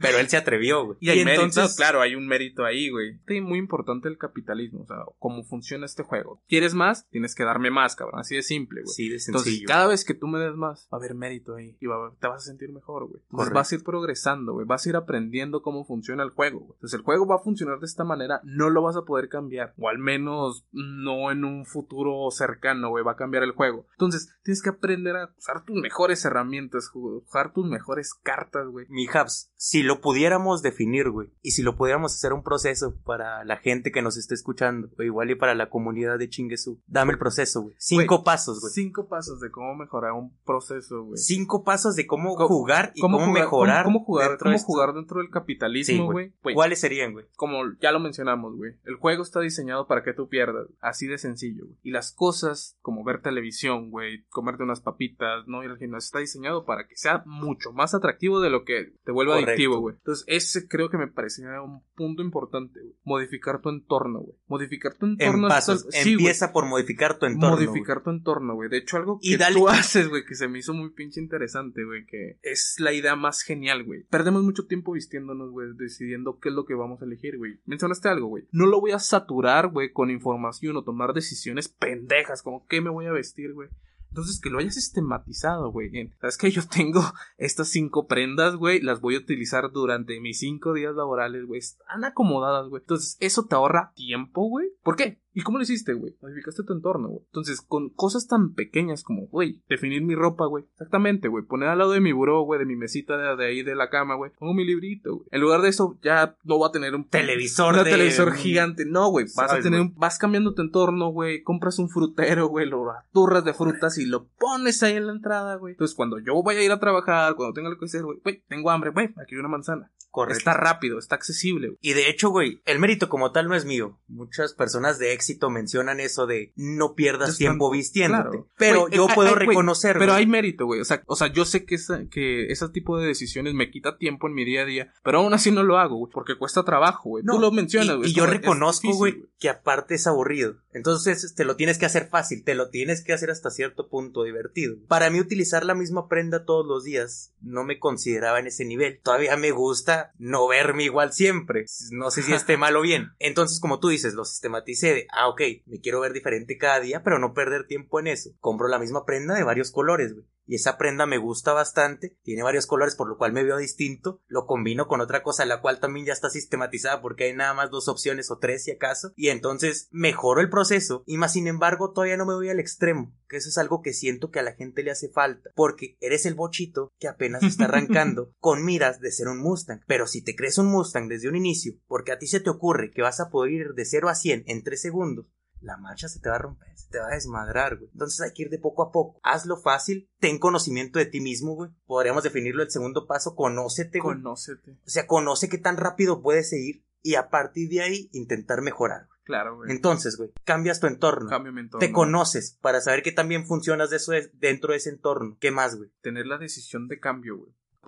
Pero 0.00 0.18
él 0.18 0.28
se 0.28 0.36
atrevió, 0.36 0.84
güey. 0.84 0.98
Y 1.00 1.10
hay 1.10 1.24
mérito, 1.24 1.66
claro, 1.76 2.00
hay 2.00 2.14
un 2.14 2.28
mérito 2.28 2.64
ahí, 2.64 2.88
güey. 2.88 3.18
Sí, 3.26 3.40
muy 3.40 3.58
importante 3.58 4.06
el 4.08 4.16
capitalismo, 4.16 4.82
o 4.82 4.86
sea, 4.86 4.98
cómo 5.18 5.42
funciona 5.42 5.86
este 5.86 6.04
juego. 6.04 6.40
¿Quieres 6.46 6.74
más? 6.74 7.08
Tienes 7.10 7.34
que 7.34 7.42
darme 7.42 7.72
más, 7.72 7.96
cabrón. 7.96 8.20
Así 8.20 8.36
de 8.36 8.42
simple, 8.44 8.82
güey. 8.82 8.94
Sí, 8.94 9.08
de 9.08 9.16
Entonces, 9.16 9.47
sencillo. 9.48 9.66
cada 9.68 9.86
vez 9.86 10.04
que 10.04 10.14
tú 10.14 10.26
me 10.26 10.38
des 10.38 10.54
más, 10.54 10.88
va 10.92 10.96
a 10.96 11.00
haber 11.00 11.14
mérito 11.14 11.54
ahí. 11.54 11.76
Y 11.80 11.86
va 11.86 12.12
te 12.20 12.28
vas 12.28 12.42
a 12.42 12.46
sentir 12.46 12.72
mejor, 12.72 13.08
güey. 13.08 13.22
Entonces, 13.30 13.52
vas 13.52 13.72
a 13.72 13.74
ir 13.74 13.84
progresando, 13.84 14.52
güey. 14.54 14.66
Vas 14.66 14.86
a 14.86 14.88
ir 14.88 14.96
aprendiendo 14.96 15.62
cómo 15.62 15.84
funciona 15.84 16.22
el 16.22 16.30
juego, 16.30 16.60
güey. 16.60 16.72
Entonces, 16.74 16.98
el 16.98 17.04
juego 17.04 17.26
va 17.26 17.36
a 17.36 17.40
funcionar 17.40 17.78
de 17.78 17.86
esta 17.86 18.04
manera. 18.04 18.40
No 18.44 18.70
lo 18.70 18.82
vas 18.82 18.96
a 18.96 19.02
poder 19.02 19.28
cambiar. 19.28 19.74
O 19.78 19.88
al 19.88 19.98
menos 19.98 20.64
no 20.72 21.30
en 21.30 21.44
un 21.44 21.64
futuro 21.66 22.30
cercano, 22.30 22.90
güey. 22.90 23.04
Va 23.04 23.12
a 23.12 23.16
cambiar 23.16 23.42
el 23.42 23.52
juego. 23.52 23.86
Entonces, 23.92 24.34
tienes 24.42 24.62
que 24.62 24.70
aprender 24.70 25.16
a 25.16 25.30
usar 25.36 25.64
tus 25.64 25.76
mejores 25.80 26.24
herramientas, 26.24 26.90
usar 26.94 27.52
tus 27.52 27.66
mejores 27.66 28.14
cartas, 28.14 28.68
güey. 28.68 28.86
Mi 28.88 29.06
Habs, 29.12 29.52
si 29.56 29.82
lo 29.82 30.00
pudiéramos 30.00 30.62
definir, 30.62 31.10
güey, 31.10 31.30
y 31.42 31.52
si 31.52 31.62
lo 31.62 31.76
pudiéramos 31.76 32.14
hacer 32.14 32.32
un 32.32 32.42
proceso 32.42 32.94
para 33.04 33.44
la 33.44 33.56
gente 33.56 33.92
que 33.92 34.02
nos 34.02 34.16
esté 34.16 34.34
escuchando, 34.34 34.90
o 34.98 35.02
igual 35.02 35.30
y 35.30 35.34
para 35.34 35.54
la 35.54 35.70
comunidad 35.70 36.18
de 36.18 36.28
Chinguesú, 36.28 36.80
dame 36.86 37.12
el 37.12 37.18
proceso, 37.18 37.62
güey. 37.62 37.74
Cinco 37.78 38.24
pasos, 38.24 38.60
güey. 38.60 38.72
Cinco 38.72 39.08
pasos, 39.08 39.37
pasos 39.38 39.48
de 39.48 39.50
cómo 39.50 39.74
mejorar 39.74 40.12
un 40.12 40.36
proceso, 40.44 41.04
güey. 41.04 41.16
Cinco 41.18 41.64
pasos 41.64 41.96
de 41.96 42.06
cómo 42.06 42.34
jugar 42.36 42.92
y 42.94 43.00
cómo, 43.00 43.18
jugar- 43.18 43.32
mejorar. 43.32 43.84
Cómo, 43.84 43.98
cómo 44.00 44.06
jugar, 44.06 44.28
dentro 44.30 44.50
cómo 44.50 44.58
jugar 44.58 44.94
dentro 44.94 45.18
del 45.18 45.26
Sí, 45.28 45.32
capitalismo, 45.32 46.04
güey. 46.12 46.32
Güey, 46.42 46.54
¿Cuáles 46.54 46.80
serían, 46.80 47.12
güey? 47.12 47.26
como 47.36 47.58
ya 47.80 47.92
lo 47.92 48.00
mencionamos, 48.00 48.56
güey, 48.56 48.72
el 48.84 48.96
juego 48.96 49.22
está 49.22 49.40
diseñado 49.40 49.86
para 49.86 50.02
que 50.02 50.12
tú 50.12 50.28
pierdas, 50.28 50.66
así 50.80 51.06
de 51.06 51.18
sencillo, 51.18 51.64
güey. 51.66 51.76
Y 51.82 51.90
las 51.90 52.12
cosas, 52.12 52.76
como 52.82 53.04
ver 53.04 53.20
televisión, 53.22 53.90
güey, 53.90 54.24
comerte 54.28 54.62
unas 54.62 54.80
papitas, 54.80 55.46
no 55.46 55.62
ir 55.64 55.70
al 55.70 55.78
gimnasio, 55.78 56.06
está 56.06 56.18
diseñado 56.18 56.64
para 56.64 56.86
que 56.86 56.96
sea 56.96 57.22
mucho 57.26 57.72
más 57.72 57.94
atractivo 57.94 58.40
de 58.40 58.50
lo 58.50 58.64
que 58.64 58.92
te 59.04 59.12
vuelva 59.12 59.34
Correcto. 59.34 59.50
adictivo, 59.50 59.80
güey. 59.80 59.96
Entonces, 59.96 60.24
ese 60.28 60.68
creo 60.68 60.90
que 60.90 60.98
me 60.98 61.06
parecía 61.08 61.60
un 61.62 61.82
punto 61.94 62.22
importante, 62.22 62.80
güey. 62.80 62.94
Modificar 63.04 63.60
tu 63.60 63.68
entorno, 63.70 64.20
güey. 64.20 64.36
Modificar 64.46 64.94
tu 64.94 65.06
En 65.06 65.12
entorno. 65.12 65.46
hasta- 65.48 65.72
pasos. 65.74 65.86
sí, 65.90 66.14
güey. 66.14 66.26
Empieza 66.28 66.52
por 66.52 66.66
modificar 66.66 67.18
tu 67.18 67.26
entorno. 67.26 67.56
Modificar 67.56 68.02
tu 68.02 68.10
entorno, 68.10 68.54
güey. 68.54 68.68
De 68.68 68.78
hecho, 68.78 68.96
algo 68.96 69.18
Y 69.28 69.32
que 69.32 69.38
dale- 69.38 69.56
tú 69.56 69.68
haces, 69.68 70.08
güey, 70.08 70.24
que 70.24 70.34
se 70.34 70.48
me 70.48 70.58
hizo 70.58 70.74
muy 70.74 70.90
pinche 70.90 71.20
interesante, 71.20 71.84
güey, 71.84 72.06
que 72.06 72.38
es 72.42 72.76
la 72.78 72.92
idea 72.92 73.16
más 73.16 73.42
genial, 73.42 73.84
güey. 73.84 74.04
Perdemos 74.10 74.42
mucho 74.42 74.66
tiempo 74.66 74.92
vistiéndonos, 74.92 75.50
güey, 75.50 75.68
decidiendo 75.76 76.38
qué 76.40 76.48
es 76.50 76.54
lo 76.54 76.64
que 76.64 76.74
vamos 76.74 77.00
a 77.02 77.04
elegir, 77.04 77.36
güey. 77.38 77.60
Mencionaste 77.66 78.08
algo, 78.08 78.28
güey. 78.28 78.44
No 78.52 78.66
lo 78.66 78.80
voy 78.80 78.92
a 78.92 78.98
saturar, 78.98 79.68
güey, 79.68 79.92
con 79.92 80.10
información 80.10 80.76
o 80.76 80.84
tomar 80.84 81.12
decisiones 81.14 81.68
pendejas, 81.68 82.42
como 82.42 82.66
qué 82.66 82.80
me 82.80 82.90
voy 82.90 83.06
a 83.06 83.12
vestir, 83.12 83.52
güey. 83.54 83.68
Entonces, 84.10 84.40
que 84.40 84.48
lo 84.48 84.58
hayas 84.58 84.74
sistematizado, 84.74 85.70
güey. 85.70 85.90
¿Sabes 86.18 86.38
que 86.38 86.50
Yo 86.50 86.62
tengo 86.66 87.02
estas 87.38 87.68
cinco 87.68 88.06
prendas, 88.06 88.56
güey. 88.56 88.80
Las 88.80 89.00
voy 89.02 89.16
a 89.16 89.18
utilizar 89.18 89.70
durante 89.70 90.18
mis 90.18 90.38
cinco 90.38 90.72
días 90.72 90.94
laborales, 90.94 91.44
güey. 91.44 91.58
Están 91.58 92.04
acomodadas, 92.04 92.68
güey. 92.68 92.80
Entonces, 92.82 93.18
eso 93.20 93.44
te 93.46 93.54
ahorra 93.54 93.92
tiempo, 93.94 94.48
güey. 94.48 94.68
¿Por 94.82 94.96
qué? 94.96 95.20
¿Y 95.38 95.42
cómo 95.42 95.58
lo 95.58 95.62
hiciste, 95.62 95.92
güey? 95.94 96.16
Modificaste 96.20 96.64
tu 96.64 96.72
entorno, 96.72 97.08
güey. 97.08 97.22
Entonces, 97.26 97.60
con 97.60 97.90
cosas 97.90 98.26
tan 98.26 98.54
pequeñas 98.54 99.04
como, 99.04 99.26
güey, 99.28 99.62
definir 99.68 100.02
mi 100.02 100.16
ropa, 100.16 100.46
güey. 100.46 100.64
Exactamente, 100.72 101.28
güey. 101.28 101.44
Poner 101.44 101.68
al 101.68 101.78
lado 101.78 101.92
de 101.92 102.00
mi 102.00 102.10
buró, 102.12 102.42
güey, 102.42 102.58
de 102.58 102.66
mi 102.66 102.74
mesita 102.74 103.16
de, 103.16 103.36
de 103.36 103.46
ahí 103.46 103.62
de 103.62 103.76
la 103.76 103.88
cama, 103.88 104.16
güey. 104.16 104.32
Pongo 104.36 104.52
mi 104.52 104.64
librito, 104.64 105.14
güey. 105.14 105.28
En 105.30 105.40
lugar 105.40 105.60
de 105.60 105.68
eso, 105.68 105.96
ya 106.02 106.36
no 106.42 106.58
voy 106.58 106.68
a 106.68 106.72
tener 106.72 106.92
un 106.96 107.08
Televisor 107.08 107.74
un 107.78 107.84
de- 107.84 107.90
televisor 107.90 108.32
gigante. 108.34 108.84
No, 108.84 109.10
güey. 109.10 109.26
Vas 109.36 109.44
a 109.44 109.48
¿Sabes, 109.50 109.62
tener 109.64 109.80
un- 109.80 109.94
vas 109.94 110.18
cambiando 110.18 110.54
tu 110.54 110.62
entorno, 110.62 111.10
güey. 111.10 111.44
Compras 111.44 111.78
un 111.78 111.88
frutero, 111.88 112.48
güey. 112.48 112.66
Lo 112.68 112.90
aturras 112.90 113.44
de 113.44 113.54
frutas 113.54 113.96
y 113.98 114.06
lo 114.06 114.26
pones 114.40 114.82
ahí 114.82 114.96
en 114.96 115.06
la 115.06 115.12
entrada, 115.12 115.54
güey. 115.54 115.74
Entonces, 115.74 115.94
cuando 115.96 116.18
yo 116.18 116.42
vaya 116.42 116.58
a 116.58 116.64
ir 116.64 116.72
a 116.72 116.80
trabajar, 116.80 117.36
cuando 117.36 117.54
tenga 117.54 117.70
lo 117.70 117.78
que 117.78 117.84
hacer, 117.84 118.02
güey, 118.02 118.18
güey, 118.24 118.42
tengo 118.48 118.70
hambre, 118.72 118.90
güey, 118.90 119.06
aquí 119.22 119.34
hay 119.36 119.38
una 119.38 119.48
manzana. 119.48 119.92
Correcto. 120.18 120.38
Está 120.38 120.54
rápido, 120.54 120.98
está 120.98 121.14
accesible. 121.14 121.76
Y 121.80 121.92
de 121.92 122.10
hecho, 122.10 122.30
güey, 122.30 122.60
el 122.64 122.80
mérito 122.80 123.08
como 123.08 123.30
tal 123.30 123.46
no 123.46 123.54
es 123.54 123.64
mío. 123.64 124.00
Muchas 124.08 124.52
personas 124.52 124.98
de 124.98 125.12
éxito 125.12 125.48
mencionan 125.48 126.00
eso 126.00 126.26
de 126.26 126.52
no 126.56 126.94
pierdas 126.94 127.38
tiempo 127.38 127.70
vistiéndote. 127.70 128.38
claro. 128.38 128.48
Pero 128.56 128.88
yo 128.88 129.06
puedo 129.14 129.30
eh, 129.30 129.34
güey, 129.34 129.46
reconocer. 129.46 129.96
Pero 129.96 130.14
hay 130.14 130.26
mérito, 130.26 130.66
güey. 130.66 130.80
O 130.80 130.84
sea, 130.84 131.02
o 131.06 131.14
sea, 131.14 131.28
yo 131.32 131.44
sé 131.44 131.64
que, 131.64 131.76
esa, 131.76 132.08
que 132.10 132.46
ese 132.46 132.68
tipo 132.70 132.98
de 132.98 133.06
decisiones 133.06 133.54
me 133.54 133.70
quita 133.70 133.96
tiempo 133.96 134.26
en 134.26 134.34
mi 134.34 134.44
día 134.44 134.62
a 134.62 134.64
día, 134.64 134.92
pero 135.04 135.18
aún 135.18 135.32
así 135.34 135.52
no 135.52 135.62
lo 135.62 135.78
hago, 135.78 135.96
güey, 135.96 136.12
porque 136.12 136.36
cuesta 136.36 136.64
trabajo, 136.64 137.10
güey. 137.10 137.24
No, 137.24 137.34
Tú 137.34 137.40
lo 137.40 137.52
mencionas, 137.52 137.96
güey. 137.96 138.10
Y, 138.10 138.14
yo 138.14 138.26
reconozco, 138.26 138.92
güey, 138.94 139.26
que 139.38 139.48
aparte 139.48 139.94
es 139.94 140.08
aburrido. 140.08 140.56
Entonces 140.72 141.34
te 141.34 141.44
lo 141.44 141.54
tienes 141.54 141.78
que 141.78 141.86
hacer 141.86 142.08
fácil, 142.08 142.42
te 142.42 142.56
lo 142.56 142.70
tienes 142.70 143.04
que 143.04 143.12
hacer 143.12 143.30
hasta 143.30 143.50
cierto 143.50 143.88
punto 143.88 144.24
divertido. 144.24 144.76
Para 144.88 145.10
mí 145.10 145.20
utilizar 145.20 145.64
la 145.64 145.74
misma 145.74 146.08
prenda 146.08 146.44
todos 146.44 146.66
los 146.66 146.82
días 146.82 147.32
no 147.40 147.64
me 147.64 147.78
consideraba 147.78 148.40
en 148.40 148.48
ese 148.48 148.64
nivel. 148.64 149.00
Todavía 149.02 149.36
me 149.36 149.50
gusta 149.50 150.07
no 150.18 150.48
verme 150.48 150.84
igual 150.84 151.12
siempre. 151.12 151.66
No 151.90 152.10
sé 152.10 152.22
si 152.22 152.32
esté 152.32 152.56
mal 152.58 152.76
o 152.76 152.82
bien. 152.82 153.12
Entonces, 153.18 153.60
como 153.60 153.80
tú 153.80 153.88
dices, 153.88 154.14
lo 154.14 154.24
sistematicé 154.24 154.94
de, 154.94 155.06
ah, 155.12 155.28
ok, 155.28 155.42
me 155.66 155.80
quiero 155.80 156.00
ver 156.00 156.12
diferente 156.12 156.58
cada 156.58 156.80
día, 156.80 157.02
pero 157.02 157.18
no 157.18 157.34
perder 157.34 157.66
tiempo 157.66 158.00
en 158.00 158.08
eso. 158.08 158.30
Compro 158.40 158.68
la 158.68 158.78
misma 158.78 159.04
prenda 159.04 159.34
de 159.34 159.44
varios 159.44 159.70
colores, 159.70 160.14
güey. 160.14 160.26
Y 160.48 160.54
esa 160.54 160.78
prenda 160.78 161.04
me 161.04 161.18
gusta 161.18 161.52
bastante, 161.52 162.16
tiene 162.22 162.42
varios 162.42 162.66
colores 162.66 162.96
por 162.96 163.06
lo 163.06 163.18
cual 163.18 163.34
me 163.34 163.44
veo 163.44 163.58
distinto, 163.58 164.22
lo 164.28 164.46
combino 164.46 164.88
con 164.88 165.02
otra 165.02 165.22
cosa 165.22 165.44
la 165.44 165.60
cual 165.60 165.78
también 165.78 166.06
ya 166.06 166.14
está 166.14 166.30
sistematizada 166.30 167.02
porque 167.02 167.24
hay 167.24 167.34
nada 167.34 167.52
más 167.52 167.70
dos 167.70 167.86
opciones 167.86 168.30
o 168.30 168.38
tres 168.38 168.64
si 168.64 168.70
acaso, 168.70 169.12
y 169.14 169.28
entonces 169.28 169.88
mejoro 169.90 170.40
el 170.40 170.48
proceso 170.48 171.04
y 171.06 171.18
más 171.18 171.34
sin 171.34 171.48
embargo 171.48 171.92
todavía 171.92 172.16
no 172.16 172.24
me 172.24 172.34
voy 172.34 172.48
al 172.48 172.60
extremo, 172.60 173.14
que 173.28 173.36
eso 173.36 173.50
es 173.50 173.58
algo 173.58 173.82
que 173.82 173.92
siento 173.92 174.30
que 174.30 174.40
a 174.40 174.42
la 174.42 174.54
gente 174.54 174.82
le 174.82 174.90
hace 174.90 175.10
falta, 175.10 175.50
porque 175.54 175.98
eres 176.00 176.24
el 176.24 176.34
bochito 176.34 176.94
que 176.98 177.08
apenas 177.08 177.42
está 177.42 177.66
arrancando 177.66 178.32
con 178.38 178.64
miras 178.64 179.00
de 179.00 179.12
ser 179.12 179.28
un 179.28 179.42
Mustang, 179.42 179.82
pero 179.86 180.06
si 180.06 180.24
te 180.24 180.34
crees 180.34 180.56
un 180.56 180.70
Mustang 180.70 181.08
desde 181.08 181.28
un 181.28 181.36
inicio, 181.36 181.74
porque 181.86 182.12
a 182.12 182.18
ti 182.18 182.26
se 182.26 182.40
te 182.40 182.48
ocurre 182.48 182.90
que 182.90 183.02
vas 183.02 183.20
a 183.20 183.28
poder 183.28 183.52
ir 183.52 183.74
de 183.74 183.84
0 183.84 184.08
a 184.08 184.14
100 184.14 184.44
en 184.46 184.64
3 184.64 184.80
segundos, 184.80 185.26
la 185.60 185.76
marcha 185.76 186.08
se 186.08 186.20
te 186.20 186.28
va 186.28 186.36
a 186.36 186.40
romper, 186.40 186.76
se 186.76 186.88
te 186.88 186.98
va 186.98 187.06
a 187.08 187.14
desmadrar, 187.14 187.76
güey. 187.76 187.90
Entonces 187.92 188.20
hay 188.20 188.32
que 188.32 188.42
ir 188.42 188.50
de 188.50 188.58
poco 188.58 188.82
a 188.82 188.92
poco. 188.92 189.20
Hazlo 189.22 189.56
fácil, 189.56 190.08
ten 190.20 190.38
conocimiento 190.38 190.98
de 190.98 191.06
ti 191.06 191.20
mismo, 191.20 191.54
güey. 191.54 191.70
Podríamos 191.86 192.22
definirlo 192.22 192.62
el 192.62 192.70
segundo 192.70 193.06
paso, 193.06 193.34
conócete, 193.34 194.00
güey. 194.00 194.16
Conócete. 194.16 194.72
O 194.86 194.90
sea, 194.90 195.06
conoce 195.06 195.48
qué 195.48 195.58
tan 195.58 195.76
rápido 195.76 196.22
puedes 196.22 196.50
seguir 196.50 196.84
y 197.02 197.14
a 197.14 197.30
partir 197.30 197.68
de 197.68 197.82
ahí 197.82 198.08
intentar 198.12 198.62
mejorar. 198.62 199.06
güey. 199.06 199.18
Claro, 199.24 199.56
güey. 199.56 199.70
Entonces, 199.70 200.16
güey, 200.16 200.30
cambias 200.44 200.80
tu 200.80 200.86
entorno. 200.86 201.28
Cambio 201.28 201.52
mi 201.52 201.60
entorno. 201.60 201.86
Te 201.86 201.92
conoces 201.92 202.56